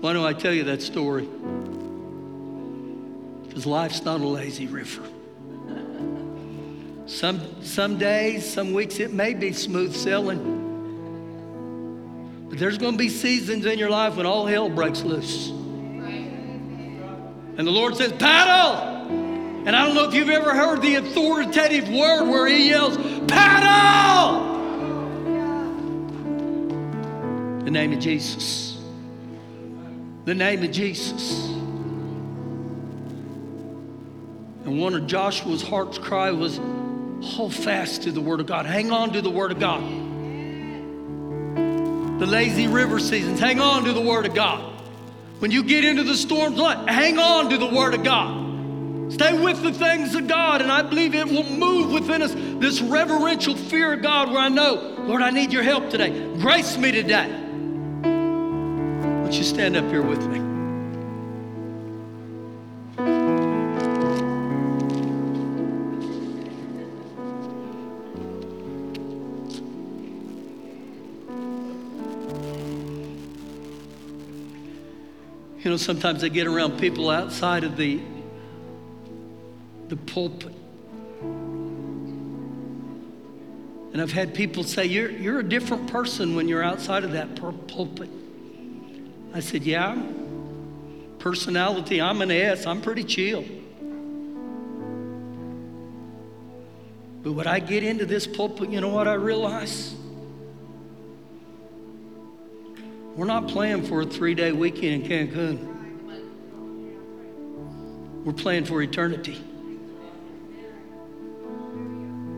Why 0.00 0.12
don't 0.12 0.24
I 0.24 0.32
tell 0.32 0.52
you 0.52 0.64
that 0.64 0.80
story? 0.80 1.28
Because 3.54 3.66
life's 3.66 4.04
not 4.04 4.20
a 4.20 4.26
lazy 4.26 4.66
river. 4.66 5.04
Some, 7.06 7.62
some 7.62 7.98
days, 7.98 8.52
some 8.52 8.72
weeks, 8.72 8.98
it 8.98 9.12
may 9.12 9.32
be 9.32 9.52
smooth 9.52 9.94
sailing. 9.94 10.62
But 12.50 12.58
there's 12.58 12.78
going 12.78 12.94
to 12.94 12.98
be 12.98 13.08
seasons 13.08 13.64
in 13.64 13.78
your 13.78 13.90
life 13.90 14.16
when 14.16 14.26
all 14.26 14.44
hell 14.44 14.68
breaks 14.68 15.04
loose. 15.04 15.50
And 15.50 17.58
the 17.58 17.70
Lord 17.70 17.94
says, 17.94 18.12
paddle! 18.14 19.06
And 19.68 19.76
I 19.76 19.86
don't 19.86 19.94
know 19.94 20.08
if 20.08 20.14
you've 20.14 20.30
ever 20.30 20.52
heard 20.52 20.82
the 20.82 20.96
authoritative 20.96 21.88
word 21.88 22.28
where 22.28 22.48
He 22.48 22.70
yells, 22.70 22.96
paddle! 23.28 24.52
The 27.64 27.70
name 27.70 27.92
of 27.92 28.00
Jesus. 28.00 28.82
The 30.24 30.34
name 30.34 30.64
of 30.64 30.72
Jesus. 30.72 31.53
And 34.74 34.82
one 34.82 34.94
of 34.94 35.06
Joshua's 35.06 35.62
heart's 35.62 35.98
cry 35.98 36.32
was, 36.32 36.58
hold 37.22 37.54
fast 37.54 38.02
to 38.02 38.10
the 38.10 38.20
Word 38.20 38.40
of 38.40 38.46
God. 38.46 38.66
Hang 38.66 38.90
on 38.90 39.12
to 39.12 39.22
the 39.22 39.30
Word 39.30 39.52
of 39.52 39.60
God. 39.60 39.80
The 42.18 42.26
lazy 42.26 42.66
river 42.66 42.98
seasons, 42.98 43.38
hang 43.38 43.60
on 43.60 43.84
to 43.84 43.92
the 43.92 44.00
Word 44.00 44.26
of 44.26 44.34
God. 44.34 44.72
When 45.38 45.52
you 45.52 45.62
get 45.62 45.84
into 45.84 46.02
the 46.02 46.16
storms, 46.16 46.58
hang 46.58 47.20
on 47.20 47.50
to 47.50 47.56
the 47.56 47.68
Word 47.68 47.94
of 47.94 48.02
God. 48.02 49.12
Stay 49.12 49.40
with 49.40 49.62
the 49.62 49.70
things 49.70 50.16
of 50.16 50.26
God, 50.26 50.60
and 50.60 50.72
I 50.72 50.82
believe 50.82 51.14
it 51.14 51.28
will 51.28 51.44
move 51.44 51.92
within 51.92 52.20
us 52.20 52.34
this 52.34 52.80
reverential 52.80 53.54
fear 53.54 53.92
of 53.92 54.02
God 54.02 54.32
where 54.32 54.40
I 54.40 54.48
know, 54.48 54.96
Lord, 55.06 55.22
I 55.22 55.30
need 55.30 55.52
your 55.52 55.62
help 55.62 55.88
today. 55.88 56.34
Grace 56.38 56.76
me 56.76 56.90
today. 56.90 57.30
Won't 58.02 59.34
you 59.34 59.44
stand 59.44 59.76
up 59.76 59.84
here 59.84 60.02
with 60.02 60.26
me? 60.26 60.53
Know, 75.74 75.78
sometimes 75.78 76.22
I 76.22 76.28
get 76.28 76.46
around 76.46 76.78
people 76.78 77.10
outside 77.10 77.64
of 77.64 77.76
the, 77.76 78.00
the 79.88 79.96
pulpit. 79.96 80.54
And 83.92 84.00
I've 84.00 84.12
had 84.12 84.34
people 84.34 84.62
say, 84.62 84.86
you're, 84.86 85.10
you're 85.10 85.40
a 85.40 85.48
different 85.48 85.88
person 85.90 86.36
when 86.36 86.46
you're 86.46 86.62
outside 86.62 87.02
of 87.02 87.12
that 87.12 87.34
pulpit. 87.36 88.08
I 89.32 89.40
said, 89.40 89.64
Yeah, 89.64 90.00
personality, 91.18 92.00
I'm 92.00 92.22
an 92.22 92.30
S, 92.30 92.66
I'm 92.66 92.80
pretty 92.80 93.02
chill. 93.02 93.44
But 97.24 97.32
when 97.32 97.48
I 97.48 97.58
get 97.58 97.82
into 97.82 98.06
this 98.06 98.28
pulpit, 98.28 98.70
you 98.70 98.80
know 98.80 98.90
what 98.90 99.08
I 99.08 99.14
realize? 99.14 99.94
We're 103.16 103.26
not 103.26 103.46
playing 103.46 103.84
for 103.84 104.02
a 104.02 104.06
three 104.06 104.34
day 104.34 104.50
weekend 104.50 105.04
in 105.04 105.28
Cancun. 105.28 105.70
We're 108.24 108.32
playing 108.32 108.64
for 108.64 108.82
eternity. 108.82 109.40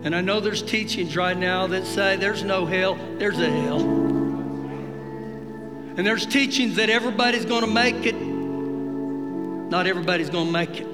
And 0.03 0.14
I 0.14 0.20
know 0.20 0.41
there's 0.41 0.62
teachings 0.62 1.16
right 1.16 1.37
now 1.37 1.66
that 1.68 1.87
say 1.87 2.16
there's 2.16 2.45
no 2.45 2.66
hell, 2.66 2.97
there's 3.18 3.39
a 3.39 3.51
hell. 3.51 3.81
And 5.97 6.07
there's 6.07 6.27
teachings 6.27 6.77
that 6.77 6.91
everybody's 6.91 7.47
going 7.47 7.62
to 7.62 7.70
make 7.70 8.05
it. 8.05 8.14
Not 8.14 9.87
everybody's 9.87 10.29
going 10.29 10.47
to 10.47 10.53
make 10.53 10.81
it. 10.81 10.87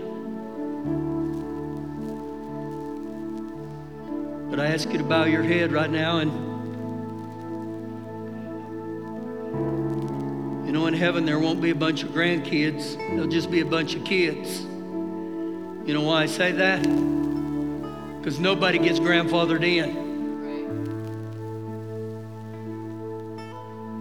But 4.48 4.60
I 4.60 4.66
ask 4.66 4.88
you 4.92 4.98
to 4.98 5.04
bow 5.04 5.24
your 5.24 5.42
head 5.42 5.72
right 5.72 5.90
now 5.90 6.18
and 6.18 6.51
You 10.72 10.78
know, 10.78 10.86
in 10.86 10.94
heaven, 10.94 11.26
there 11.26 11.38
won't 11.38 11.60
be 11.60 11.68
a 11.68 11.74
bunch 11.74 12.02
of 12.02 12.12
grandkids, 12.12 12.96
there'll 12.96 13.26
just 13.26 13.50
be 13.50 13.60
a 13.60 13.66
bunch 13.66 13.94
of 13.94 14.04
kids. 14.04 14.62
You 14.62 15.92
know 15.92 16.00
why 16.00 16.22
I 16.22 16.26
say 16.26 16.50
that? 16.52 16.80
Because 18.18 18.40
nobody 18.40 18.78
gets 18.78 18.98
grandfathered 18.98 19.62
in. 19.62 19.90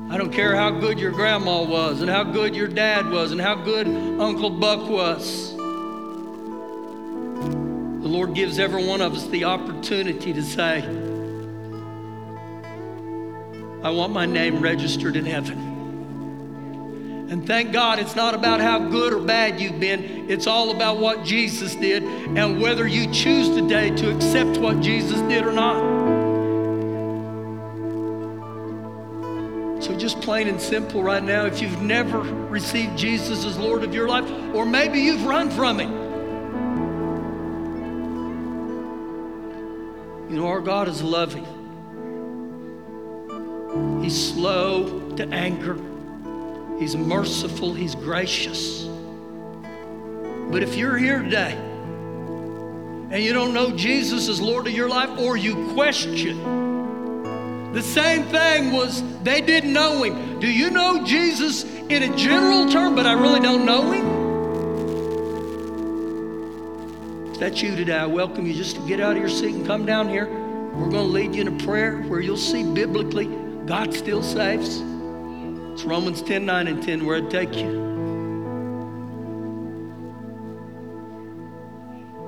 I 0.10 0.18
don't 0.18 0.32
care 0.32 0.56
how 0.56 0.70
good 0.72 0.98
your 0.98 1.12
grandma 1.12 1.62
was, 1.62 2.00
and 2.00 2.10
how 2.10 2.24
good 2.24 2.56
your 2.56 2.70
dad 2.70 3.10
was, 3.10 3.34
and 3.34 3.42
how 3.42 3.56
good 3.56 3.88
Uncle 3.88 4.52
Buck 4.52 4.90
was. 4.90 5.54
The 8.02 8.08
Lord 8.08 8.34
gives 8.34 8.60
every 8.60 8.88
one 8.88 9.02
of 9.02 9.14
us 9.14 9.28
the 9.28 9.44
opportunity 9.44 10.32
to 10.32 10.42
say, 10.42 10.84
I 13.84 13.90
want 13.90 14.14
my 14.14 14.26
name 14.26 14.62
registered 14.62 15.18
in 15.18 15.26
heaven. 15.26 15.71
And 17.32 17.48
thank 17.48 17.72
God 17.72 17.98
it's 17.98 18.14
not 18.14 18.34
about 18.34 18.60
how 18.60 18.78
good 18.78 19.14
or 19.14 19.22
bad 19.22 19.58
you've 19.58 19.80
been. 19.80 20.30
It's 20.30 20.48
all 20.48 20.72
about 20.72 20.98
what 20.98 21.24
Jesus 21.24 21.76
did 21.76 22.04
and 22.04 22.62
whether 22.62 22.86
you 22.86 23.10
choose 23.14 23.48
today 23.56 23.90
to 23.90 24.14
accept 24.14 24.58
what 24.58 24.82
Jesus 24.82 25.22
did 25.22 25.46
or 25.46 25.54
not. 25.54 25.80
So, 29.82 29.96
just 29.96 30.20
plain 30.20 30.50
and 30.50 30.60
simple 30.60 31.02
right 31.02 31.24
now, 31.24 31.46
if 31.46 31.62
you've 31.62 31.82
never 31.82 32.20
received 32.20 32.98
Jesus 32.98 33.46
as 33.46 33.58
Lord 33.58 33.86
of 33.86 33.94
your 33.96 34.10
life, 34.10 34.30
or 34.54 34.66
maybe 34.66 35.00
you've 35.00 35.24
run 35.24 35.50
from 35.50 35.80
Him. 35.80 35.92
You 40.30 40.36
know, 40.36 40.48
our 40.48 40.60
God 40.60 40.90
is 40.90 41.02
loving, 41.02 41.46
He's 44.04 44.34
slow 44.34 45.12
to 45.12 45.26
anger. 45.30 45.78
He's 46.82 46.96
merciful. 46.96 47.76
He's 47.76 47.94
gracious. 47.94 48.86
But 50.50 50.64
if 50.64 50.76
you're 50.76 50.98
here 50.98 51.22
today 51.22 51.52
and 53.12 53.24
you 53.24 53.34
don't 53.34 53.54
know 53.54 53.70
Jesus 53.70 54.28
as 54.28 54.42
Lord 54.42 54.66
of 54.66 54.74
your 54.74 54.90
life, 54.90 55.20
or 55.20 55.38
you 55.38 55.74
question, 55.76 57.72
the 57.72 57.84
same 57.84 58.24
thing 58.24 58.72
was 58.72 59.04
they 59.22 59.42
didn't 59.42 59.72
know 59.72 60.02
him. 60.02 60.40
Do 60.40 60.52
you 60.52 60.72
know 60.72 61.04
Jesus 61.06 61.66
in 61.66 62.02
a 62.02 62.16
general 62.18 62.68
term, 62.72 62.96
but 62.96 63.06
I 63.06 63.14
really 63.14 63.42
don't 63.42 63.64
know 63.64 63.92
him? 63.92 64.08
If 67.32 67.38
that's 67.40 67.62
you 67.62 67.76
today, 67.76 67.98
I 67.98 68.08
welcome 68.08 68.48
you 68.48 68.56
just 68.56 68.78
to 68.78 68.82
get 68.88 69.00
out 69.00 69.12
of 69.12 69.20
your 69.20 69.30
seat 69.30 69.54
and 69.54 69.68
come 69.68 69.86
down 69.86 70.10
here. 70.10 70.26
We're 70.26 70.90
going 70.90 71.06
to 71.06 71.14
lead 71.14 71.36
you 71.36 71.42
in 71.42 71.48
a 71.48 71.64
prayer 71.64 72.02
where 72.02 72.22
you'll 72.22 72.38
see 72.38 72.64
biblically 72.64 73.28
God 73.68 73.94
still 73.94 74.24
saves. 74.24 74.82
It's 75.72 75.84
Romans 75.84 76.22
10 76.22 76.46
9 76.46 76.68
and 76.68 76.84
10 76.84 77.06
where 77.06 77.18
it 77.18 77.30
take 77.30 77.56
you. 77.56 77.90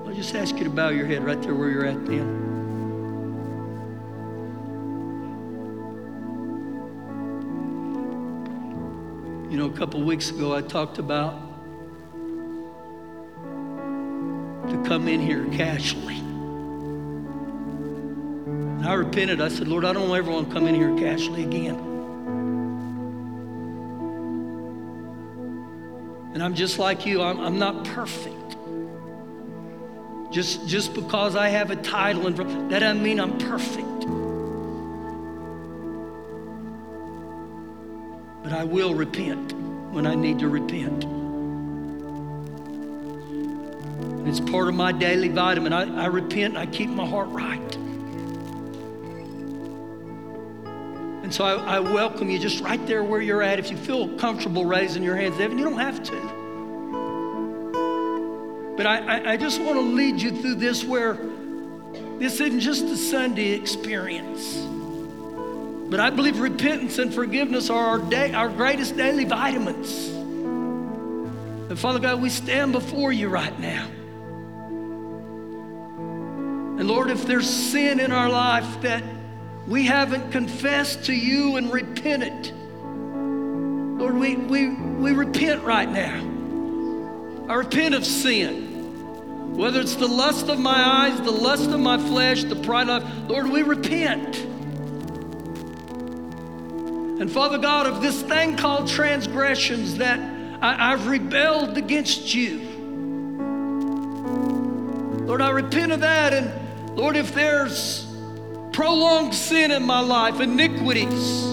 I'll 0.05 0.13
just 0.13 0.33
ask 0.33 0.55
you 0.57 0.63
to 0.63 0.69
bow 0.69 0.89
your 0.89 1.05
head 1.05 1.25
right 1.25 1.41
there 1.41 1.53
where 1.53 1.69
you're 1.69 1.85
at 1.85 2.05
then. 2.05 2.39
You 9.51 9.57
know, 9.57 9.65
a 9.65 9.73
couple 9.77 10.01
weeks 10.01 10.29
ago 10.29 10.55
I 10.55 10.61
talked 10.61 10.97
about 10.97 11.33
to 14.69 14.83
come 14.87 15.09
in 15.09 15.19
here 15.19 15.45
casually. 15.51 16.19
And 18.47 18.85
I 18.85 18.93
repented. 18.93 19.41
I 19.41 19.49
said, 19.49 19.67
Lord, 19.67 19.83
I 19.83 19.91
don't 19.91 20.09
ever 20.15 20.31
want 20.31 20.47
to 20.47 20.53
come 20.53 20.65
in 20.65 20.75
here 20.75 20.95
casually 20.97 21.43
again. 21.43 21.92
And 26.33 26.41
I'm 26.41 26.55
just 26.55 26.79
like 26.79 27.05
you, 27.05 27.21
I'm, 27.21 27.39
I'm 27.39 27.59
not 27.59 27.85
perfect. 27.85 28.57
Just, 30.31 30.67
just 30.67 30.95
because 30.95 31.35
I 31.35 31.49
have 31.49 31.69
a 31.69 31.75
title, 31.75 32.25
and 32.25 32.35
that 32.71 32.79
doesn't 32.79 33.03
mean 33.03 33.19
I'm 33.19 33.37
perfect. 33.37 33.83
But 38.43 38.51
I 38.51 38.63
will 38.63 38.95
repent 38.95 39.53
when 39.93 40.07
I 40.07 40.15
need 40.15 40.39
to 40.39 40.47
repent. 40.47 41.05
It's 44.27 44.39
part 44.39 44.67
of 44.67 44.73
my 44.73 44.91
daily 44.91 45.27
vitamin. 45.27 45.71
I, 45.71 46.03
I 46.03 46.07
repent, 46.07 46.57
I 46.57 46.65
keep 46.65 46.89
my 46.89 47.05
heart 47.05 47.29
right. 47.29 47.72
So 51.33 51.43
I, 51.43 51.77
I, 51.77 51.79
welcome 51.79 52.29
you 52.29 52.37
just 52.37 52.59
right 52.59 52.85
there 52.85 53.03
where 53.03 53.19
you're 53.19 53.41
at. 53.41 53.57
If 53.57 53.71
you 53.71 53.77
feel 53.77 54.07
comfortable 54.17 54.65
raising 54.65 55.01
your 55.01 55.15
hands, 55.15 55.39
Evan, 55.39 55.57
you 55.57 55.63
don't 55.63 55.79
have 55.79 56.03
to. 56.03 56.43
But 58.77 58.85
I, 58.85 58.97
I, 58.99 59.31
I 59.31 59.37
just 59.37 59.59
want 59.59 59.73
to 59.73 59.81
lead 59.81 60.21
you 60.21 60.29
through 60.29 60.55
this 60.55 60.83
where 60.83 61.17
this 62.19 62.39
isn't 62.39 62.59
just 62.59 62.83
a 62.83 62.95
Sunday 62.95 63.53
experience. 63.53 64.57
But 65.89 65.99
I 65.99 66.11
believe 66.11 66.39
repentance 66.39 66.99
and 66.99 67.11
forgiveness 67.11 67.71
are 67.71 67.83
our, 67.83 67.97
day, 67.97 68.31
our 68.33 68.49
greatest 68.49 68.95
daily 68.95 69.25
vitamins. 69.25 70.09
And 71.69 71.79
Father 71.79 71.97
God, 71.97 72.21
we 72.21 72.29
stand 72.29 72.73
before 72.73 73.11
you 73.11 73.29
right 73.29 73.59
now. 73.59 73.87
And 76.77 76.87
Lord, 76.87 77.09
if 77.09 77.25
there's 77.25 77.49
sin 77.49 77.99
in 77.99 78.11
our 78.11 78.29
life 78.29 78.81
that 78.81 79.03
we 79.67 79.85
haven't 79.85 80.31
confessed 80.31 81.05
to 81.05 81.13
you 81.13 81.55
and 81.55 81.71
repented, 81.71 82.51
Lord, 83.99 84.15
we, 84.15 84.35
we, 84.35 84.69
we 84.69 85.11
repent 85.13 85.63
right 85.63 85.89
now. 85.89 86.17
I 87.47 87.55
repent 87.55 87.95
of 87.95 88.05
sin. 88.05 89.55
Whether 89.55 89.81
it's 89.81 89.95
the 89.95 90.07
lust 90.07 90.49
of 90.49 90.59
my 90.59 91.07
eyes, 91.07 91.21
the 91.21 91.31
lust 91.31 91.69
of 91.69 91.79
my 91.79 91.97
flesh, 91.97 92.43
the 92.43 92.55
pride 92.55 92.89
of, 92.89 93.29
Lord, 93.29 93.49
we 93.49 93.61
repent. 93.61 94.35
And 97.21 97.31
Father 97.31 97.57
God, 97.57 97.85
of 97.85 98.01
this 98.01 98.21
thing 98.23 98.57
called 98.57 98.87
transgressions 98.87 99.97
that 99.97 100.19
I, 100.61 100.91
have 100.91 101.07
rebelled 101.07 101.77
against 101.77 102.33
you. 102.33 102.59
Lord, 105.25 105.41
I 105.41 105.51
repent 105.51 105.91
of 105.91 105.99
that. 106.01 106.33
And 106.33 106.97
Lord, 106.97 107.15
if 107.15 107.33
there's 107.33 108.12
prolonged 108.73 109.33
sin 109.33 109.71
in 109.71 109.83
my 109.83 109.99
life, 110.01 110.39
iniquities, 110.41 111.45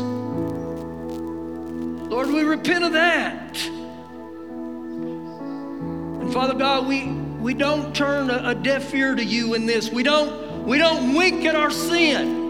Lord, 2.10 2.28
we 2.28 2.42
repent 2.42 2.82
of 2.84 2.94
that. 2.94 3.56
And 6.20 6.32
Father 6.32 6.54
God, 6.54 6.88
we, 6.88 7.06
we 7.06 7.54
don't 7.54 7.94
turn 7.94 8.30
a, 8.30 8.48
a 8.48 8.54
deaf 8.54 8.92
ear 8.92 9.14
to 9.14 9.24
you 9.24 9.54
in 9.54 9.64
this. 9.66 9.90
We 9.90 10.02
don't, 10.02 10.64
we 10.66 10.76
don't 10.78 11.14
wink 11.14 11.44
at 11.44 11.54
our 11.54 11.70
sin. 11.70 12.40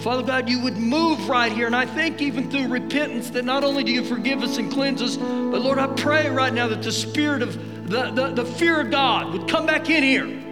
Father 0.00 0.24
God, 0.24 0.48
you 0.48 0.60
would 0.60 0.76
move 0.76 1.28
right 1.28 1.52
here. 1.52 1.66
And 1.66 1.76
I 1.76 1.86
think 1.86 2.20
even 2.20 2.50
through 2.50 2.66
repentance 2.68 3.30
that 3.30 3.44
not 3.44 3.62
only 3.62 3.84
do 3.84 3.92
you 3.92 4.04
forgive 4.04 4.42
us 4.42 4.58
and 4.58 4.70
cleanse 4.70 5.00
us, 5.00 5.16
but 5.16 5.62
Lord, 5.62 5.78
I 5.78 5.86
pray 5.86 6.28
right 6.28 6.52
now 6.52 6.66
that 6.68 6.82
the 6.82 6.92
spirit 6.92 7.40
of 7.40 7.88
the, 7.88 8.10
the, 8.10 8.32
the 8.32 8.44
fear 8.44 8.80
of 8.80 8.90
God 8.90 9.32
would 9.32 9.48
come 9.48 9.64
back 9.64 9.88
in 9.88 10.02
here. 10.02 10.43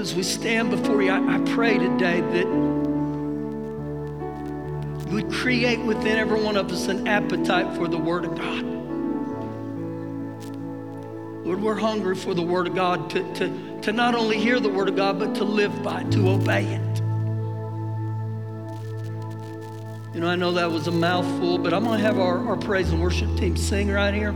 Lord, 0.00 0.08
as 0.08 0.14
we 0.14 0.22
stand 0.22 0.70
before 0.70 1.02
you, 1.02 1.10
I, 1.10 1.34
I 1.34 1.38
pray 1.52 1.76
today 1.76 2.22
that 2.22 2.46
would 5.12 5.30
create 5.30 5.78
within 5.80 6.16
every 6.16 6.42
one 6.42 6.56
of 6.56 6.72
us 6.72 6.88
an 6.88 7.06
appetite 7.06 7.76
for 7.76 7.86
the 7.86 7.98
Word 7.98 8.24
of 8.24 8.34
God. 8.34 8.64
Lord, 11.44 11.60
we're 11.60 11.74
hungry 11.74 12.16
for 12.16 12.32
the 12.32 12.40
Word 12.40 12.66
of 12.66 12.74
God 12.74 13.10
to, 13.10 13.34
to, 13.34 13.80
to 13.82 13.92
not 13.92 14.14
only 14.14 14.38
hear 14.38 14.58
the 14.58 14.70
Word 14.70 14.88
of 14.88 14.96
God, 14.96 15.18
but 15.18 15.34
to 15.34 15.44
live 15.44 15.82
by 15.82 16.00
it, 16.00 16.10
to 16.12 16.30
obey 16.30 16.64
it. 16.64 17.00
You 20.14 20.20
know, 20.20 20.28
I 20.28 20.36
know 20.36 20.52
that 20.52 20.70
was 20.70 20.86
a 20.86 20.92
mouthful, 20.92 21.58
but 21.58 21.74
I'm 21.74 21.84
going 21.84 21.98
to 21.98 22.06
have 22.06 22.18
our, 22.18 22.38
our 22.48 22.56
praise 22.56 22.90
and 22.90 23.02
worship 23.02 23.36
team 23.36 23.54
sing 23.54 23.90
right 23.90 24.14
here. 24.14 24.34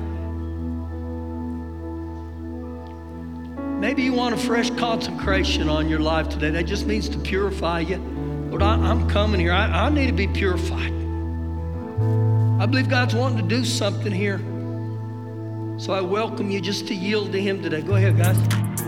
Maybe 3.84 4.02
you 4.02 4.14
want 4.14 4.34
a 4.34 4.38
fresh 4.38 4.70
consecration 4.70 5.68
on 5.68 5.90
your 5.90 5.98
life 5.98 6.30
today. 6.30 6.48
That 6.48 6.62
just 6.62 6.86
means 6.86 7.06
to 7.10 7.18
purify 7.18 7.80
you. 7.80 7.98
Lord, 8.48 8.62
I, 8.62 8.76
am 8.76 9.06
coming 9.10 9.38
here. 9.38 9.52
I, 9.52 9.66
I 9.66 9.90
need 9.90 10.06
to 10.06 10.12
be 10.14 10.26
purified. 10.26 10.90
I 12.62 12.64
believe 12.64 12.88
God's 12.88 13.14
wanting 13.14 13.46
to 13.46 13.56
do 13.56 13.62
something 13.62 14.10
here. 14.10 14.38
So 15.78 15.92
I 15.92 16.00
welcome 16.00 16.50
you 16.50 16.62
just 16.62 16.88
to 16.88 16.94
yield 16.94 17.30
to 17.32 17.42
Him 17.42 17.62
today. 17.62 17.82
Go 17.82 17.96
ahead, 17.96 18.16
guys. 18.16 18.38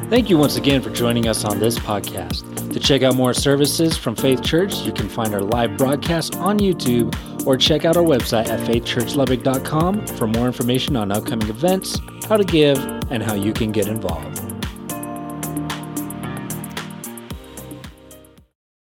Thank 0.09 0.31
you 0.31 0.39
once 0.39 0.57
again 0.57 0.81
for 0.81 0.89
joining 0.89 1.29
us 1.29 1.45
on 1.45 1.61
this 1.61 1.79
podcast. 1.79 2.73
To 2.73 2.81
check 2.81 3.03
out 3.03 3.17
more 3.17 3.35
services 3.35 3.99
from 3.99 4.17
Faith 4.17 4.43
Church, 4.43 4.77
you 4.77 4.93
can 4.93 5.11
find 5.11 5.35
our 5.35 5.43
live 5.43 5.77
broadcast 5.77 6.37
on 6.37 6.59
YouTube 6.59 7.15
or 7.47 7.59
check 7.59 7.85
out 7.85 7.99
our 7.99 8.03
website 8.03 8.49
at 8.49 8.61
faithchurchlubbock.com 8.61 10.07
for 10.07 10.27
more 10.27 10.47
information 10.47 10.97
on 10.97 11.13
upcoming 11.13 11.51
events, 11.51 12.01
how 12.27 12.39
to 12.39 12.45
give, 12.45 12.79
and 13.11 13.23
how 13.23 13.35
you 13.35 13.53
can 13.53 13.73
get 13.73 13.89
involved. 13.89 14.46